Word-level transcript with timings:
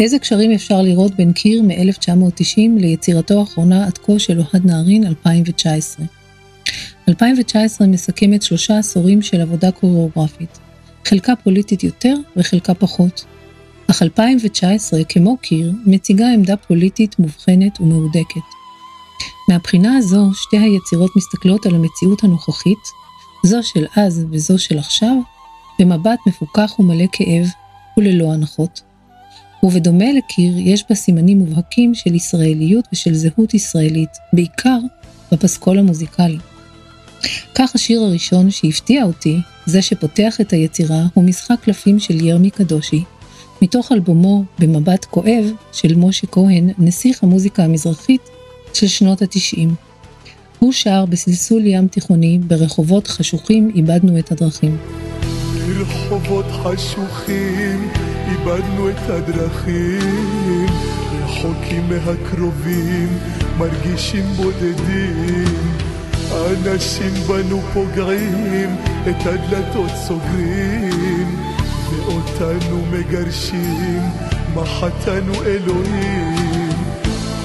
איזה 0.00 0.18
קשרים 0.18 0.50
אפשר 0.50 0.82
לראות 0.82 1.14
בין 1.14 1.32
קיר 1.32 1.62
מ-1990 1.62 2.58
ליצירתו 2.76 3.40
האחרונה 3.40 3.86
עד 3.86 3.98
כה 3.98 4.18
של 4.18 4.38
אוהד 4.40 4.66
נהרין 4.66 5.06
2019? 5.06 6.06
2019 7.08 7.86
מסכמת 7.86 8.42
שלושה 8.42 8.78
עשורים 8.78 9.22
של 9.22 9.40
עבודה 9.40 9.70
קוריאוגרפית, 9.70 10.58
חלקה 11.04 11.36
פוליטית 11.36 11.84
יותר 11.84 12.14
וחלקה 12.36 12.74
פחות. 12.74 13.24
אך 13.90 14.02
2019, 14.02 15.04
כמו 15.04 15.36
קיר, 15.36 15.72
מציגה 15.86 16.26
עמדה 16.34 16.56
פוליטית 16.56 17.18
מובחנת 17.18 17.80
ומהודקת. 17.80 18.46
מהבחינה 19.48 19.96
הזו, 19.96 20.30
שתי 20.34 20.58
היצירות 20.58 21.10
מסתכלות 21.16 21.66
על 21.66 21.74
המציאות 21.74 22.24
הנוכחית, 22.24 22.78
זו 23.46 23.62
של 23.62 23.86
אז 23.96 24.26
וזו 24.30 24.58
של 24.58 24.78
עכשיו, 24.78 25.16
במבט 25.78 26.18
מפוכח 26.26 26.78
ומלא 26.78 27.04
כאב 27.12 27.46
וללא 27.96 28.32
הנחות. 28.32 28.89
ובדומה 29.62 30.12
לקיר, 30.12 30.54
יש 30.58 30.84
בה 30.88 30.94
סימנים 30.94 31.38
מובהקים 31.38 31.94
של 31.94 32.14
ישראליות 32.14 32.84
ושל 32.92 33.14
זהות 33.14 33.54
ישראלית, 33.54 34.10
בעיקר 34.32 34.78
בפסקול 35.32 35.78
המוזיקלי. 35.78 36.38
כך 37.54 37.74
השיר 37.74 38.00
הראשון 38.00 38.50
שהפתיע 38.50 39.04
אותי, 39.04 39.36
זה 39.66 39.82
שפותח 39.82 40.40
את 40.40 40.52
היצירה, 40.52 41.02
הוא 41.14 41.24
משחק 41.24 41.56
קלפים 41.62 41.98
של 41.98 42.24
ירמי 42.24 42.50
קדושי, 42.50 43.04
מתוך 43.62 43.92
אלבומו 43.92 44.44
"במבט 44.58 45.04
כואב" 45.04 45.44
של 45.72 45.94
משה 45.94 46.26
כהן, 46.26 46.70
נסיך 46.78 47.22
המוזיקה 47.22 47.64
המזרחית 47.64 48.20
של 48.74 48.86
שנות 48.86 49.22
התשעים. 49.22 49.74
הוא 50.58 50.72
שר 50.72 51.04
בסלסול 51.06 51.66
ים 51.66 51.88
תיכוני, 51.88 52.38
ברחובות 52.38 53.08
חשוכים 53.08 53.70
איבדנו 53.74 54.18
את 54.18 54.32
הדרכים. 54.32 54.76
ברחובות 55.70 56.44
חשוכים 56.62 57.88
איבדנו 58.30 58.90
את 58.90 59.10
הדרכים, 59.10 60.66
רחוקים 61.24 61.88
מהקרובים, 61.88 63.18
מרגישים 63.58 64.24
בודדים. 64.24 65.44
אנשים 66.32 67.12
בנו 67.28 67.60
פוגעים, 67.72 68.76
את 69.08 69.26
הדלתות 69.26 69.90
סוגרים, 70.06 71.36
ואותנו 71.90 72.86
מגרשים, 72.92 74.02
מה 74.54 74.64
חטאנו 74.66 75.34
אלוהים. 75.42 76.70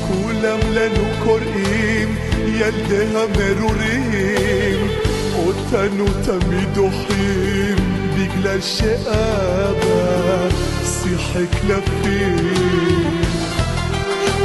כולם 0.07 0.59
לנו 0.72 1.23
קוראים, 1.23 2.16
ילדי 2.47 3.05
המרורים, 3.17 4.88
אותנו 5.35 6.05
תמיד 6.25 6.73
דוחים, 6.73 7.94
בגלל 8.16 8.61
שאבא 8.61 10.49
שיחק 10.83 11.61
קלפים. 11.61 12.55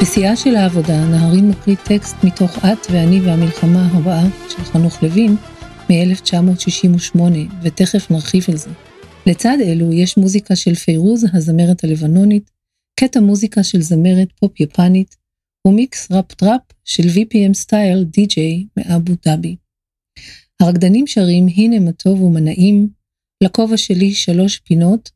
בשיאה 0.02 0.36
של 0.36 0.56
העבודה, 0.56 1.04
נהרין 1.06 1.48
מקריא 1.48 1.77
טקסט 1.84 2.16
מתוך 2.24 2.58
"את 2.58 2.86
ואני 2.90 3.20
והמלחמה 3.20 3.88
הבאה" 3.92 4.22
של 4.48 4.64
חנוך 4.64 5.02
לוין 5.02 5.36
מ-1968, 5.90 7.20
ותכף 7.62 8.10
נרחיב 8.10 8.44
על 8.48 8.56
זה. 8.56 8.70
לצד 9.27 9.56
אלו 9.62 9.92
יש 9.92 10.16
מוזיקה 10.16 10.56
של 10.56 10.74
פיירוז, 10.74 11.27
הזמרת 11.32 11.84
הלבנונית, 11.84 12.50
קטע 13.00 13.20
מוזיקה 13.20 13.62
של 13.62 13.80
זמרת 13.80 14.28
פופ 14.40 14.60
יפנית, 14.60 15.16
ומיקס 15.66 16.12
ראפ 16.12 16.32
טראפ 16.32 16.60
של 16.84 17.02
VPM 17.02 17.55
style 17.55 18.05
די-ג'יי 18.05 18.66
מאבו 18.77 19.12
דאבי. 19.24 19.56
הרקדנים 20.60 21.06
שרים 21.06 21.46
"הנה 21.56 21.78
מה 21.78 21.92
טוב 21.92 22.22
ומה 22.22 22.40
נעים", 22.40 22.99
לכובע 23.44 23.77
שלי 23.77 24.14
שלוש 24.14 24.58
פינות, 24.58 25.10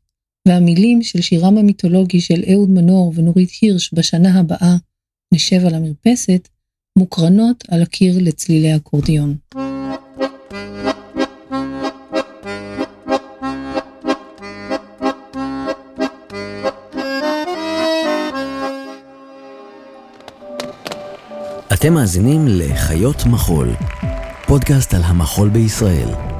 והמילים 0.47 1.03
של 1.03 1.21
שירם 1.21 1.57
המיתולוגי 1.57 2.21
של 2.21 2.43
אהוד 2.53 2.69
מנור 2.69 3.13
ונורית 3.15 3.49
הירש 3.61 3.93
בשנה 3.93 4.39
הבאה, 4.39 4.75
נשב 5.33 5.65
על 5.65 5.75
המרפסת, 5.75 6.47
מוקרנות 6.99 7.63
על 7.69 7.81
הקיר 7.81 8.15
לצלילי 8.21 8.75
אקורדיון. 8.75 9.35
אתם 21.73 21.93
מאזינים 21.93 22.45
לחיות 22.47 23.25
מחול, 23.25 23.69
פודקאסט 24.47 24.93
על 24.93 25.01
המחול 25.03 25.49
בישראל. 25.49 26.34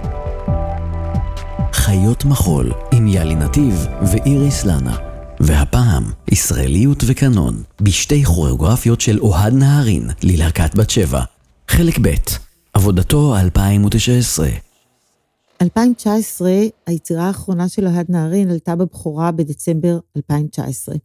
חיות 1.85 2.25
מחול 2.25 2.71
עם 2.93 3.07
יאלי 3.07 3.35
נתיב 3.35 3.87
ואיריס 4.11 4.65
לנה. 4.65 4.97
והפעם, 5.39 6.03
ישראליות 6.31 7.03
וקנון, 7.07 7.63
בשתי 7.81 8.23
כוריאוגרפיות 8.23 9.01
של 9.01 9.19
אוהד 9.19 9.53
נהרין 9.53 10.09
ללהקת 10.23 10.75
בת 10.75 10.89
שבע. 10.89 11.23
חלק 11.67 11.99
ב', 12.01 12.13
עבודתו 12.73 13.37
2019. 13.37 14.49
2019, 15.61 16.51
היצירה 16.85 17.27
האחרונה 17.27 17.69
של 17.69 17.87
אוהד 17.87 18.05
נהרין 18.09 18.49
עלתה 18.49 18.75
בבכורה 18.75 19.31
בדצמבר 19.31 19.99
2019. 20.17 20.95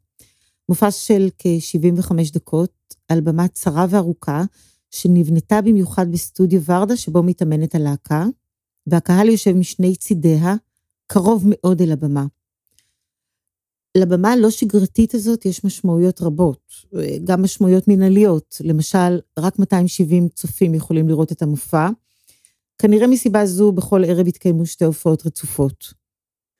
מופע 0.68 0.90
של 0.90 1.28
כ-75 1.38 2.12
דקות, 2.34 2.72
על 3.08 3.20
במה 3.20 3.48
צרה 3.48 3.86
וארוכה, 3.90 4.44
שנבנתה 4.90 5.60
במיוחד 5.60 6.12
בסטודיו 6.12 6.62
ורדה 6.62 6.96
שבו 6.96 7.22
מתאמנת 7.22 7.74
הלהקה, 7.74 8.26
והקהל 8.86 9.28
יושב 9.28 9.52
משני 9.52 9.96
צידיה, 9.96 10.54
קרוב 11.12 11.44
מאוד 11.46 11.82
אל 11.82 11.92
הבמה. 11.92 12.24
לבמה 13.96 14.32
הלא 14.32 14.50
שגרתית 14.50 15.14
הזאת 15.14 15.46
יש 15.46 15.64
משמעויות 15.64 16.20
רבות, 16.20 16.72
גם 17.24 17.42
משמעויות 17.42 17.88
מנהליות. 17.88 18.56
למשל, 18.64 19.20
רק 19.38 19.58
270 19.58 20.28
צופים 20.28 20.74
יכולים 20.74 21.08
לראות 21.08 21.32
את 21.32 21.42
המופע. 21.42 21.88
כנראה 22.78 23.06
מסיבה 23.06 23.46
זו, 23.46 23.72
בכל 23.72 24.04
ערב 24.04 24.28
יתקיימו 24.28 24.66
שתי 24.66 24.84
הופעות 24.84 25.26
רצופות. 25.26 25.94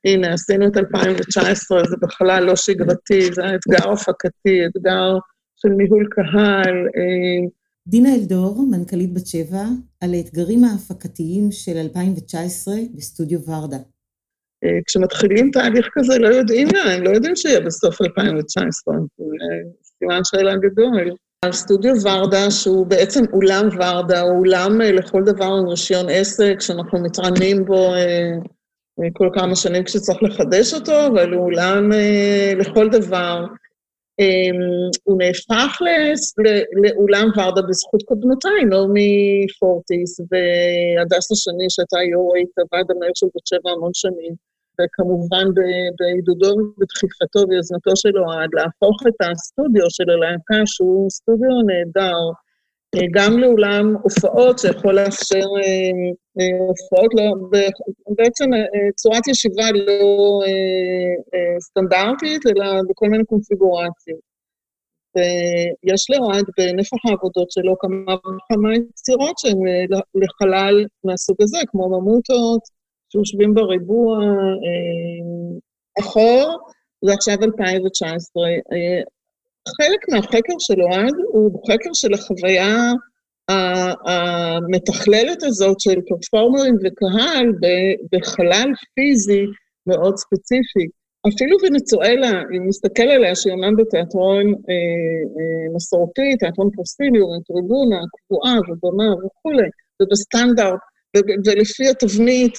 הנה, 0.05 0.33
עשינו 0.33 0.67
את 0.67 0.77
2019, 0.77 1.81
זה 1.89 1.95
בכלל 2.01 2.43
לא 2.43 2.55
שגרתי, 2.55 3.33
זה 3.33 3.41
אתגר 3.55 3.91
הפקתי, 3.91 4.65
אתגר 4.65 5.17
של 5.55 5.69
ניהול 5.69 6.07
קהל. 6.11 6.75
אה, 6.97 7.49
דינה 7.87 8.15
אלדור, 8.15 8.67
מנכ"לית 8.71 9.13
בת 9.13 9.27
שבע, 9.27 9.63
על 10.01 10.13
האתגרים 10.13 10.63
ההפקתיים 10.63 11.51
של 11.51 11.77
2019 11.77 12.75
בסטודיו 12.95 13.39
ורדה. 13.47 13.77
אה, 14.63 14.79
כשמתחילים 14.85 15.51
תהליך 15.51 15.89
כזה, 15.93 16.17
לא 16.19 16.27
יודעים 16.27 16.67
לאן, 16.73 17.03
לא 17.03 17.09
יודעים 17.09 17.35
שיהיה 17.35 17.59
בסוף 17.59 18.01
2019, 18.01 18.95
סימן 19.99 20.21
שאלה 20.23 20.55
גדול. 20.55 21.11
על 21.45 21.51
סטודיו 21.51 21.93
ורדה, 22.03 22.51
שהוא 22.51 22.85
בעצם 22.85 23.23
אולם 23.33 23.69
ורדה, 23.77 24.21
הוא 24.21 24.39
אולם 24.39 24.81
אה, 24.81 24.91
לכל 24.91 25.23
דבר 25.23 25.45
עם 25.45 25.67
רישיון 25.67 26.05
עסק, 26.09 26.55
שאנחנו 26.59 26.99
מתרעמים 26.99 27.65
בו 27.65 27.93
אה, 27.93 28.31
כל 29.13 29.29
כמה 29.33 29.55
שנים 29.55 29.83
כשצריך 29.83 30.23
לחדש 30.23 30.73
אותו, 30.73 31.07
אבל 31.07 31.33
הוא 31.33 31.45
אולם 31.45 31.89
לכל 32.57 32.89
דבר. 32.89 33.45
הוא 35.03 35.17
נהפך 35.17 35.81
לאולם 36.83 37.27
ורדה 37.37 37.61
בזכות 37.61 38.03
קודמותיי, 38.03 38.65
נעמי 38.69 39.45
פורטיס 39.59 40.19
והדסה 40.19 41.35
שני, 41.35 41.65
שהייתה 41.69 41.97
יו"רית 42.11 42.49
הוועד 42.57 42.91
המנהל 42.91 43.11
של 43.15 43.27
בת 43.35 43.47
שבע 43.47 43.71
המון 43.71 43.91
שנים. 43.93 44.50
וכמובן 44.83 45.45
בעידודו 45.99 46.53
ובדחיפתו 46.59 47.39
ויוזמתו 47.49 47.95
של 47.95 48.17
אוהד, 48.17 48.49
להפוך 48.53 48.97
את 49.07 49.27
הסטודיו 49.31 49.85
של 49.89 50.09
הלהקה, 50.09 50.61
שהוא 50.65 51.09
סטודיו 51.09 51.61
נהדר, 51.67 52.19
אה, 52.95 53.07
גם 53.11 53.39
לאולם 53.39 53.95
הופעות 54.03 54.59
שיכול 54.59 54.95
לאפשר 54.95 55.47
אה, 55.63 55.91
אה, 56.39 56.57
הופעות, 56.67 57.11
לא, 57.13 57.59
בעצם 58.17 58.49
צורת 58.95 59.27
ישיבה 59.27 59.71
לא 59.71 60.39
סטנדרטית, 61.59 62.41
אלא 62.47 62.65
בכל 62.89 63.07
מיני 63.09 63.23
קונפיגורציות. 63.23 64.31
ויש 65.15 66.09
לאוהד 66.09 66.45
בנפח 66.57 66.97
העבודות 67.05 67.51
שלו 67.51 67.75
כמה 67.79 68.15
וכמה 68.15 68.73
יצירות 68.75 69.39
שהן 69.39 69.57
לחלל 70.15 70.85
מהסוג 71.03 71.37
הזה, 71.41 71.57
כמו 71.67 71.89
ממוטות, 71.89 72.61
שיושבים 73.11 73.53
בריבוע 73.53 74.19
אה, 74.19 75.59
אחור, 75.99 76.59
ועכשיו 77.03 77.37
2019. 77.43 78.43
אה, 78.47 79.01
חלק 79.77 80.09
מהחקר 80.09 80.53
של 80.59 80.81
אוהד 80.81 81.13
הוא 81.27 81.61
חקר 81.67 81.93
של 81.93 82.13
החוויה 82.13 82.91
המתכללת 84.07 85.43
הזאת 85.43 85.79
של 85.79 85.99
פרפורמרים 86.07 86.75
וקהל 86.75 87.47
בחלל 88.11 88.69
פיזי 88.95 89.45
מאוד 89.87 90.17
ספציפי. 90.17 90.87
אפילו 91.27 91.57
ונצואלה, 91.63 92.41
אם 92.55 92.67
נסתכל 92.67 93.03
עליה, 93.03 93.35
שהיא 93.35 93.53
אומנם 93.53 93.75
בתיאטרון 93.75 94.45
אה, 94.47 94.53
אה, 95.37 95.75
מסורתי, 95.75 96.37
תיאטרון 96.39 96.69
פרוסיליו, 96.75 97.25
טריבונה, 97.47 97.99
קבועה 98.27 98.55
ובמה 98.67 99.09
וכולי, 99.25 99.69
ובסטנדרט 100.01 100.79
ולפי 101.45 101.89
התבנית 101.89 102.57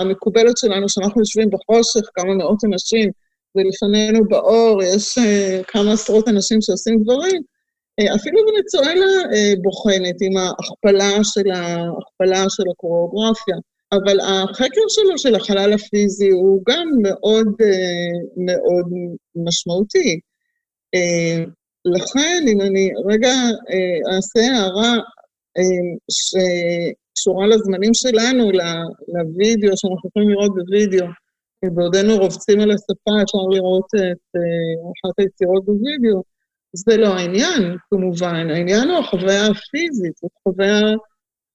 המקובלת 0.00 0.56
שלנו, 0.56 0.88
שאנחנו 0.88 1.20
יושבים 1.20 1.50
בחושך, 1.50 2.00
כמה 2.14 2.34
מאות 2.34 2.64
אנשים, 2.64 3.10
ולפנינו 3.54 4.28
באור 4.28 4.82
יש 4.82 5.18
uh, 5.18 5.64
כמה 5.68 5.92
עשרות 5.92 6.28
אנשים 6.28 6.62
שעושים 6.62 7.02
דברים, 7.02 7.42
uh, 8.00 8.16
אפילו 8.16 8.40
ונצואלה 8.40 9.06
uh, 9.24 9.62
בוחנת 9.62 10.16
עם 10.20 10.36
ההכפלה 10.36 11.24
של, 11.24 11.50
ההכפלה 11.50 12.50
של 12.50 12.62
הקוריאוגרפיה. 12.72 13.56
אבל 13.92 14.20
החקר 14.20 14.80
שלו, 14.88 15.18
של 15.18 15.34
החלל 15.34 15.72
הפיזי, 15.72 16.30
הוא 16.30 16.62
גם 16.68 16.88
מאוד 17.02 17.46
מאוד 18.36 18.86
משמעותי. 19.46 20.20
לכן, 21.84 22.44
אם 22.48 22.60
אני 22.60 22.90
רגע 23.06 23.32
אעשה 24.12 24.40
הערה 24.40 24.96
שקשורה 27.14 27.46
לזמנים 27.46 27.94
שלנו, 27.94 28.50
לוידאו, 29.08 29.76
שאנחנו 29.76 30.08
יכולים 30.08 30.30
לראות 30.30 30.52
בוידאו, 30.54 31.06
בעודנו 31.64 32.16
רובצים 32.16 32.60
על 32.60 32.70
השפה, 32.70 33.22
אפשר 33.22 33.38
לראות 33.50 33.86
את 33.94 34.40
אחת 34.92 35.14
היצירות 35.18 35.64
בוידאו, 35.64 36.22
זה 36.72 36.96
לא 36.96 37.14
העניין, 37.14 37.76
כמובן. 37.90 38.50
העניין 38.50 38.88
הוא 38.88 38.98
החוויה 38.98 39.46
הפיזית, 39.46 40.16
זאת 40.16 40.30
חוויה 40.42 40.80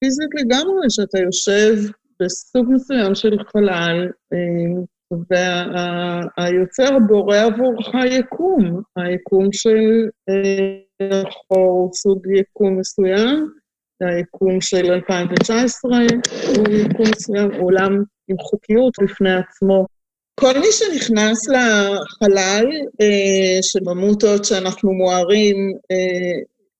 פיזית 0.00 0.28
לגמרי, 0.40 0.90
שאתה 0.90 1.18
יושב 1.18 1.74
בסוג 2.20 2.66
מסוים 2.70 3.14
של 3.14 3.36
חלל, 3.52 4.08
והיוצר 5.30 6.98
בורא 7.08 7.36
עבורך 7.36 7.88
יקום, 8.06 8.82
היקום 8.96 9.52
של 9.52 10.08
חור 11.30 11.90
סוג 11.92 12.26
יקום 12.34 12.78
מסוים, 12.78 13.59
היקום 14.00 14.60
של 14.60 14.92
2019 14.92 15.90
הוא 16.56 16.68
יקום 16.68 17.06
מסוים, 17.16 17.54
עולם 17.60 18.02
עם 18.28 18.38
חוקיות 18.38 18.92
בפני 19.02 19.34
עצמו. 19.34 19.86
כל 20.34 20.52
מי 20.60 20.66
שנכנס 20.72 21.48
לחלל, 21.48 22.66
שבמוטות 23.62 24.44
שאנחנו 24.44 24.92
מוארים, 24.92 25.56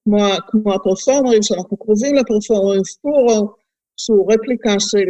כמו, 0.04 0.18
כמו 0.46 0.74
הפרפורמרים, 0.74 1.42
שאנחנו 1.42 1.76
קרובים 1.76 2.14
לפרפורמרים, 2.14 2.84
ספורו, 2.84 3.48
שהוא 3.96 4.32
רפליקה 4.32 4.74
של 4.78 5.08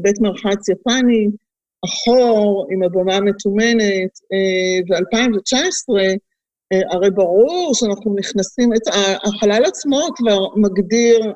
בית 0.00 0.20
מרחץ 0.20 0.68
יפני, 0.68 1.26
החור 1.84 2.66
עם 2.70 2.82
הבמה 2.82 3.14
המתומנת, 3.14 4.12
ו-2019, 4.90 5.94
הרי 6.90 7.10
ברור 7.10 7.74
שאנחנו 7.74 8.14
נכנסים, 8.18 8.72
את 8.74 8.94
החלל 9.24 9.64
עצמו 9.64 10.00
כבר 10.16 10.38
מגדיר, 10.56 11.32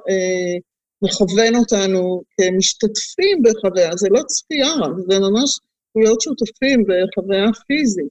מכוון 1.02 1.56
אותנו 1.56 2.22
כמשתתפים 2.36 3.42
בחוויה, 3.42 3.90
זה 3.96 4.08
לא 4.10 4.22
צפייה, 4.26 4.72
זה 5.08 5.18
ממש 5.18 5.58
להיות 5.96 6.20
שותפים 6.20 6.84
בחוויה 6.84 7.46
פיזית, 7.66 8.08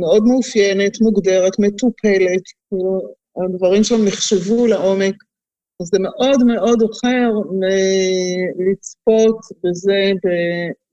מאוד 0.00 0.22
מאופיינת, 0.24 1.00
מוגדרת, 1.00 1.52
מטופלת, 1.58 2.42
הדברים 3.36 3.84
שם 3.84 4.04
נחשבו 4.04 4.66
לעומק, 4.66 5.14
אז 5.80 5.86
זה 5.92 5.98
מאוד 5.98 6.44
מאוד 6.46 6.82
אחר 6.82 7.30
מלצפות 8.56 9.38
בזה 9.64 10.12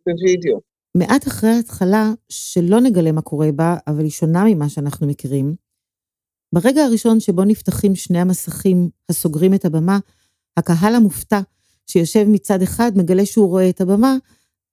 בווידאו. 0.06 0.67
מעט 0.98 1.28
אחרי 1.28 1.50
ההתחלה, 1.50 2.12
שלא 2.30 2.82
נגלה 2.82 3.12
מה 3.12 3.22
קורה 3.22 3.52
בה, 3.52 3.78
אבל 3.88 4.04
היא 4.04 4.12
שונה 4.12 4.44
ממה 4.46 4.70
שאנחנו 4.70 5.08
מכירים, 5.08 5.56
ברגע 6.56 6.82
הראשון 6.82 7.20
שבו 7.20 7.44
נפתחים 7.44 7.96
שני 7.96 8.20
המסכים 8.20 8.90
הסוגרים 9.10 9.54
את 9.54 9.66
הבמה, 9.66 10.00
הקהל 10.58 10.96
המופתע 10.96 11.40
שיושב 11.88 12.26
מצד 12.28 12.62
אחד 12.62 12.92
מגלה 12.96 13.26
שהוא 13.26 13.50
רואה 13.50 13.70
את 13.70 13.82
הבמה, 13.82 14.16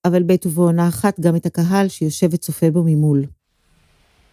אבל 0.05 0.23
בעת 0.23 0.47
ובעונה 0.47 0.89
אחת 0.89 1.21
גם 1.21 1.37
את 1.37 1.47
הקהל 1.47 1.89
שיושב 1.89 2.29
וצופה 2.31 2.71
בו 2.71 2.83
ממול. 2.87 3.25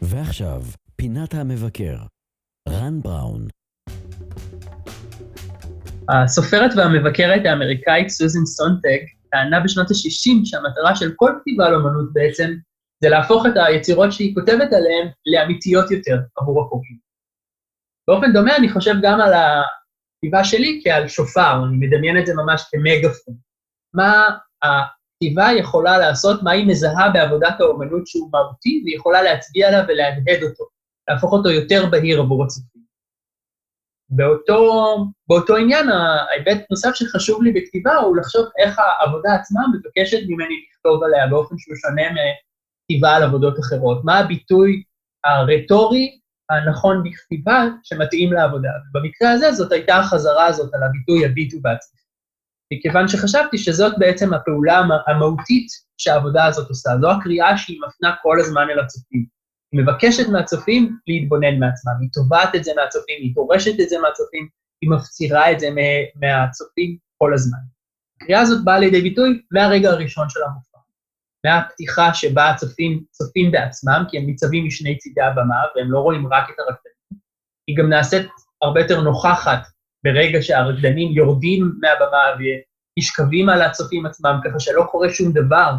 ועכשיו, 0.02 0.64
פינת 0.96 1.34
המבקר. 1.34 1.98
רן 2.70 3.02
בראון. 3.02 3.48
הסופרת 6.10 6.72
והמבקרת 6.78 7.46
האמריקאית 7.46 8.10
סוזן 8.10 8.46
סונטג 8.46 9.20
טענה 9.31 9.60
בשנות 9.60 9.92
ה-60 9.92 10.45
שהמטרה 10.45 10.95
של 10.95 11.12
כל 11.16 11.31
כתיבה 11.42 11.66
על 11.68 11.75
אמנות 11.75 12.13
בעצם 12.13 12.54
זה 13.04 13.10
להפוך 13.10 13.45
את 13.45 13.51
היצירות 13.56 14.12
שהיא 14.12 14.36
כותבת 14.36 14.74
עליהן 14.74 15.07
לאמיתיות 15.25 15.92
יותר 15.92 16.18
עבור 16.38 16.66
הקוראים. 16.66 16.98
באופן 18.07 18.33
דומה 18.33 18.56
אני 18.56 18.69
חושב 18.69 18.94
גם 19.01 19.22
על 19.22 19.33
הכתיבה 19.33 20.44
שלי 20.44 20.81
כעל 20.83 21.07
שופר, 21.07 21.63
אני 21.68 21.88
מדמיין 21.88 22.19
את 22.19 22.25
זה 22.25 22.33
ממש 22.36 22.63
כמגפון. 22.72 23.36
מה 23.94 24.38
הכתיבה 24.62 25.48
יכולה 25.60 25.98
לעשות, 25.98 26.44
מה 26.44 26.51
היא 26.51 26.68
מזהה 26.68 27.10
בעבודת 27.10 27.60
האומנות 27.60 28.07
שהוא 28.07 28.30
מהותי, 28.33 28.81
והיא 28.83 28.95
יכולה 28.95 29.22
להצביע 29.22 29.68
עליו 29.68 29.83
ולהדהד 29.88 30.44
אותו, 30.44 30.63
להפוך 31.10 31.33
אותו 31.33 31.50
יותר 31.50 31.86
בהיר 31.89 32.19
עבור 32.19 32.44
הצופים. 32.44 32.70
באותו, 34.12 34.98
באותו 35.28 35.56
עניין, 35.56 35.90
ההיבט 35.90 36.66
נוסף 36.69 36.92
שחשוב 36.94 37.44
לי 37.44 37.52
בכתיבה 37.52 37.96
הוא 37.96 38.18
לחשוב 38.18 38.46
איך 38.60 38.80
העבודה 38.80 39.34
עצמה 39.34 39.62
מבקשת 39.74 40.19
ממני 40.28 40.56
לכתוב 40.69 41.04
עליה 41.04 41.28
באופן 41.28 41.56
שהוא 41.58 41.75
שונה 41.75 42.02
מכתיבה 42.12 43.16
על 43.16 43.24
עבודות 43.24 43.60
אחרות. 43.60 44.02
מה 44.06 44.19
הביטוי 44.19 44.84
הרטורי 45.24 46.19
הנכון 46.50 47.04
בכתיבה 47.04 47.66
שמתאים 47.84 48.34
לעבודה. 48.34 48.69
ובמקרה 48.90 49.31
הזה 49.31 49.52
זאת 49.52 49.72
הייתה 49.72 49.96
החזרה 49.96 50.46
הזאת 50.46 50.74
על 50.74 50.84
הביטוי 50.84 51.25
הביטו 51.25 51.57
בעצמך. 51.62 52.00
מכיוון 52.74 53.07
שחשבתי 53.07 53.57
שזאת 53.57 53.94
בעצם 53.98 54.34
הפעולה 54.34 54.81
המהותית 55.07 55.68
שהעבודה 55.98 56.46
הזאת 56.46 56.69
עושה. 56.69 56.90
זו 57.02 57.12
הקריאה 57.12 57.57
שהיא 57.57 57.80
מפנה 57.88 58.16
כל 58.22 58.40
הזמן 58.40 58.68
אל 58.69 58.80
הצופים. 58.80 59.41
היא 59.71 59.81
מבקשת 59.81 60.29
מהצופים 60.29 60.97
להתבונן 61.07 61.59
מעצמם, 61.59 61.94
היא 62.01 62.09
תובעת 62.13 62.56
את 62.56 62.63
זה 62.63 62.71
מהצופים, 62.75 63.15
היא 63.19 63.35
דורשת 63.35 63.79
את 63.79 63.89
זה 63.89 63.95
מהצופים, 64.01 64.47
היא 64.81 64.89
מפצירה 64.89 65.51
את 65.51 65.59
זה 65.59 65.69
מהצופים 66.15 66.97
כל 67.18 67.33
הזמן. 67.33 67.57
הקריאה 68.15 68.41
הזאת 68.41 68.63
באה 68.63 68.79
לידי 68.79 69.01
ביטוי 69.01 69.41
מהרגע 69.51 69.89
הראשון 69.89 70.29
של 70.29 70.39
המופע. 70.44 70.77
מהפתיחה 71.45 72.13
שבה 72.13 72.50
הצופים 72.50 73.03
צופים 73.12 73.51
בעצמם, 73.51 74.03
כי 74.09 74.18
הם 74.18 74.25
ניצבים 74.25 74.65
משני 74.68 74.97
צידי 74.97 75.21
הבמה 75.21 75.62
והם 75.75 75.91
לא 75.91 76.00
רואים 76.00 76.27
רק 76.27 76.50
את 76.50 76.59
הרקדנים. 76.59 77.21
היא 77.68 77.77
גם 77.77 77.89
נעשית 77.89 78.27
הרבה 78.62 78.79
יותר 78.81 79.01
נוכחת 79.01 79.59
ברגע 80.03 80.41
שהרקדנים 80.41 81.12
יורדים 81.12 81.71
מהבמה 81.81 82.23
ונשכבים 82.38 83.50
על 83.50 83.62
הצופים 83.62 84.06
עצמם, 84.06 84.39
ככה 84.44 84.59
שלא 84.59 84.83
קורה 84.91 85.09
שום 85.09 85.31
דבר 85.33 85.73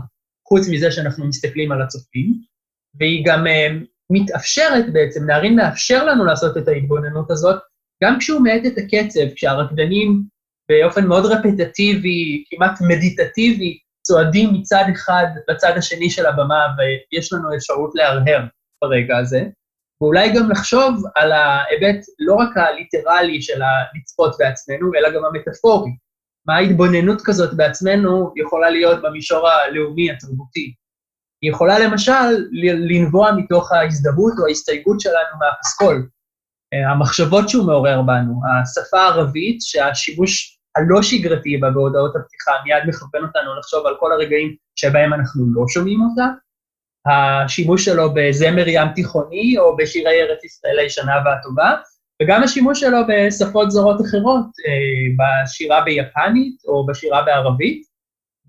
חוץ 0.48 0.68
מזה 0.70 0.92
שאנחנו 0.92 1.28
מסתכלים 1.28 1.72
על 1.72 1.82
הצופים. 1.82 2.51
והיא 2.94 3.24
גם 3.26 3.46
uh, 3.46 3.86
מתאפשרת 4.10 4.92
בעצם, 4.92 5.26
נערין 5.26 5.56
מאפשר 5.56 6.04
לנו 6.04 6.24
לעשות 6.24 6.56
את 6.56 6.68
ההתבוננות 6.68 7.30
הזאת, 7.30 7.56
גם 8.04 8.18
כשהוא 8.18 8.40
מאט 8.40 8.62
את 8.66 8.78
הקצב, 8.78 9.34
כשהרקדנים 9.34 10.22
באופן 10.68 11.06
מאוד 11.06 11.26
רפטטיבי, 11.26 12.44
כמעט 12.50 12.78
מדיטטיבי, 12.88 13.78
צועדים 14.06 14.48
מצד 14.52 14.84
אחד 14.94 15.26
לצד 15.48 15.72
השני 15.76 16.10
של 16.10 16.26
הבמה, 16.26 16.66
ויש 16.78 17.32
לנו 17.32 17.56
אפשרות 17.56 17.90
להרהר 17.94 18.46
ברגע 18.82 19.18
הזה. 19.18 19.42
ואולי 20.00 20.32
גם 20.34 20.50
לחשוב 20.50 21.04
על 21.14 21.32
ההיבט 21.32 22.00
לא 22.18 22.34
רק 22.34 22.56
הליטרלי 22.56 23.42
של 23.42 23.62
הלצפות 23.62 24.36
בעצמנו, 24.38 24.94
אלא 24.94 25.10
גם 25.10 25.24
המטאפורי. 25.24 25.90
מה 26.46 26.56
ההתבוננות 26.56 27.22
כזאת 27.24 27.56
בעצמנו 27.56 28.32
יכולה 28.36 28.70
להיות 28.70 29.02
במישור 29.02 29.48
הלאומי, 29.48 30.10
התרבותי. 30.10 30.74
היא 31.42 31.50
יכולה 31.50 31.78
למשל 31.78 32.48
לנבוע 32.88 33.32
מתוך 33.32 33.72
ההזדהות 33.72 34.32
או 34.38 34.46
ההסתייגות 34.46 35.00
שלנו 35.00 35.38
מהפסקול. 35.40 36.08
המחשבות 36.90 37.48
שהוא 37.48 37.66
מעורר 37.66 38.02
בנו, 38.02 38.40
השפה 38.62 39.00
הערבית, 39.00 39.62
שהשימוש 39.62 40.58
הלא 40.76 41.02
שגרתי 41.02 41.56
בה 41.56 41.70
בהודעות 41.70 42.16
הפתיחה 42.16 42.52
מיד 42.64 42.82
מכוון 42.86 43.22
אותנו 43.22 43.58
לחשוב 43.58 43.86
על 43.86 43.94
כל 44.00 44.12
הרגעים 44.12 44.56
שבהם 44.76 45.12
אנחנו 45.14 45.44
לא 45.54 45.64
שומעים 45.68 46.00
אותה, 46.00 46.26
השימוש 47.06 47.84
שלו 47.84 48.14
בזמר 48.14 48.68
ים 48.68 48.88
תיכוני 48.94 49.58
או 49.58 49.76
בשירי 49.76 50.22
ארץ 50.22 50.44
ישראל 50.44 50.78
הישנה 50.78 51.12
והטובה, 51.24 51.74
וגם 52.22 52.42
השימוש 52.42 52.80
שלו 52.80 52.98
בשפות 53.08 53.70
זרות 53.70 54.00
אחרות, 54.00 54.46
בשירה 55.18 55.80
ביפנית 55.84 56.56
או 56.64 56.86
בשירה 56.86 57.22
בערבית. 57.22 57.91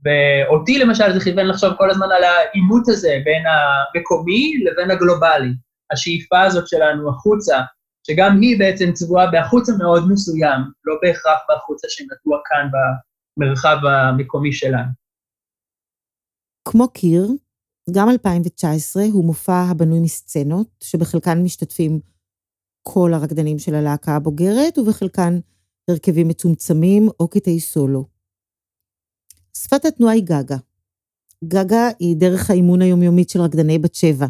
ואותי 0.04 0.80
למשל 0.80 1.14
זה 1.14 1.20
כיוון 1.24 1.46
לחשוב 1.46 1.74
כל 1.78 1.90
הזמן 1.90 2.08
על 2.18 2.24
העימות 2.24 2.84
הזה 2.88 3.18
בין 3.26 3.44
המקומי 3.46 4.64
לבין 4.64 4.92
הגלובלי. 4.92 5.54
השאיפה 5.92 6.42
הזאת 6.42 6.68
שלנו 6.68 7.10
החוצה, 7.10 7.58
שגם 8.08 8.42
היא 8.42 8.60
בעצם 8.60 8.92
צבועה 8.94 9.32
בהחוצה 9.32 9.72
מאוד 9.80 10.12
מסוים, 10.12 10.62
לא 10.86 10.96
בהכרח 11.02 11.40
בהחוצה 11.50 11.88
שנטוע 11.90 12.40
כאן 12.46 12.70
במרחב 13.38 13.78
המקומי 13.86 14.54
שלנו. 14.54 14.92
כמו 16.68 16.88
קיר, 16.88 17.28
גם 17.92 18.10
2019 18.10 19.04
הוא 19.12 19.26
מופע 19.26 19.64
הבנוי 19.72 20.00
מסצנות, 20.00 20.68
שבחלקן 20.84 21.44
משתתפים 21.44 22.00
כל 22.84 23.14
הרקדנים 23.14 23.60
של 23.60 23.76
הלהקה 23.76 24.16
הבוגרת, 24.16 24.78
ובחלקן 24.78 25.40
הרכבים 25.90 26.28
מצומצמים 26.28 27.08
או 27.20 27.28
קטעי 27.28 27.60
סולו. 27.60 28.13
שפת 29.58 29.86
התנועה 29.86 30.14
היא 30.14 30.24
גגה. 30.24 30.58
גגה 31.44 31.90
היא 32.00 32.16
דרך 32.16 32.50
האימון 32.50 32.82
היומיומית 32.82 33.30
של 33.30 33.42
רקדני 33.42 33.80
בת 33.80 33.96
שבע, 33.96 34.28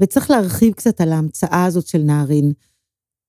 וצריך 0.00 0.30
להרחיב 0.30 0.72
קצת 0.72 1.00
על 1.00 1.12
ההמצאה 1.12 1.64
הזאת 1.64 1.86
של 1.86 1.98
נערין. 1.98 2.52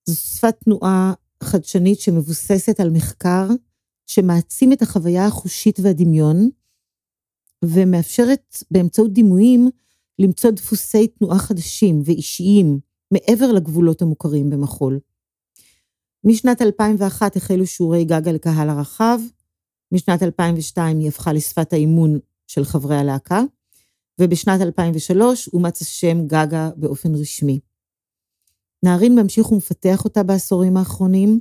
זו 0.06 0.16
שפת 0.16 0.56
תנועה 0.64 1.14
חדשנית 1.44 2.00
שמבוססת 2.00 2.80
על 2.80 2.90
מחקר 2.90 3.48
שמעצים 4.08 4.74
את 4.74 4.82
החוויה 4.82 5.26
החושית 5.26 5.80
והדמיון, 5.80 6.50
ומאפשרת 7.66 8.58
באמצעות 8.72 9.14
דימויים 9.14 9.70
למצוא 10.20 10.52
דפוסי 10.52 11.08
תנועה 11.08 11.40
חדשים 11.40 12.02
ואישיים 12.06 12.80
מעבר 13.12 13.52
לגבולות 13.52 14.02
המוכרים 14.02 14.50
במחול. 14.50 15.00
משנת 16.24 16.62
2001 16.62 17.36
החלו 17.36 17.68
שיעורי 17.68 18.06
גגה 18.06 18.32
לקהל 18.32 18.70
הרחב, 18.70 19.20
משנת 19.94 20.24
2002 20.24 21.00
היא 21.00 21.08
הפכה 21.08 21.34
לשפת 21.34 21.74
האימון 21.74 22.20
של 22.48 22.66
חברי 22.66 22.96
הלהקה, 22.96 23.42
ובשנת 24.22 24.62
2003 24.62 25.48
אומץ 25.48 25.82
השם 25.82 26.28
גגה 26.28 26.70
באופן 26.76 27.16
רשמי. 27.16 27.60
נערין 28.84 29.16
ממשיך 29.20 29.52
ומפתח 29.52 30.06
אותה 30.06 30.24
בעשורים 30.24 30.78
האחרונים, 30.78 31.40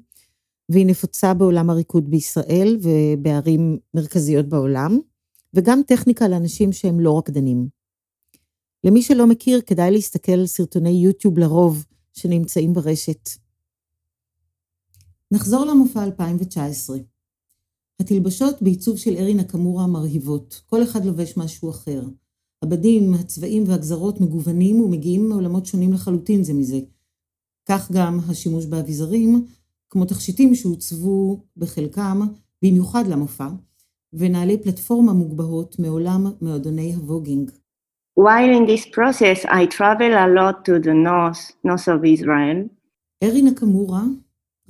והיא 0.69 0.87
נפוצה 0.87 1.35
בעולם 1.35 1.71
הריקוד 1.71 2.11
בישראל 2.11 2.79
ובערים 2.83 3.79
מרכזיות 3.95 4.49
בעולם, 4.49 4.99
וגם 5.55 5.81
טכניקה 5.87 6.29
לאנשים 6.29 6.73
שהם 6.73 7.01
לא 7.01 7.19
רקדנים. 7.19 7.69
למי 8.85 9.03
שלא 9.03 9.27
מכיר, 9.27 9.61
כדאי 9.67 9.91
להסתכל 9.91 10.33
על 10.33 10.47
סרטוני 10.47 10.91
יוטיוב 10.91 11.39
לרוב 11.39 11.85
שנמצאים 12.13 12.73
ברשת. 12.73 13.29
נחזור 15.31 15.65
למופע 15.65 16.05
2019. 16.05 17.12
התלבשות 18.03 18.63
בעיצוב 18.63 18.99
של 18.99 19.17
ארי 19.17 19.35
נקמורה 19.35 19.87
מרהיבות, 19.87 20.63
כל 20.67 20.83
אחד 20.83 21.05
לובש 21.05 21.37
משהו 21.37 21.71
אחר. 21.71 22.03
הבדים, 22.63 23.15
הצבעים 23.15 23.65
והגזרות 23.67 24.21
מגוונים 24.21 24.81
ומגיעים 24.81 25.29
מעולמות 25.29 25.67
שונים 25.67 25.93
לחלוטין 25.93 26.45
זה 26.45 26.55
מזה. 26.55 26.81
כך 27.69 27.93
גם 27.93 28.19
השימוש 28.29 28.67
באביזרים, 28.67 29.47
כמו 29.91 30.05
תכשיטים 30.05 30.55
שהוצבו 30.55 31.45
בחלקם 31.57 32.21
במיוחד 32.63 33.07
למופע, 33.07 33.49
ונעלי 34.13 34.59
פלטפורמה 34.63 35.13
מוגבהות 35.13 35.79
מעולם 35.79 36.27
מועדוני 36.43 36.95
הווגינג. 36.95 37.51
While 38.21 38.53
in 38.59 38.67
this 38.67 38.85
process 38.97 39.45
I 39.45 39.67
travel 39.77 40.13
a 40.25 40.29
lot 40.39 40.57
to 40.67 40.73
the 40.87 40.95
north, 40.95 41.43
north 41.67 41.89
of 41.89 42.05
Israel. 42.05 42.69
ארי 43.23 43.43
נקמורה, 43.43 44.03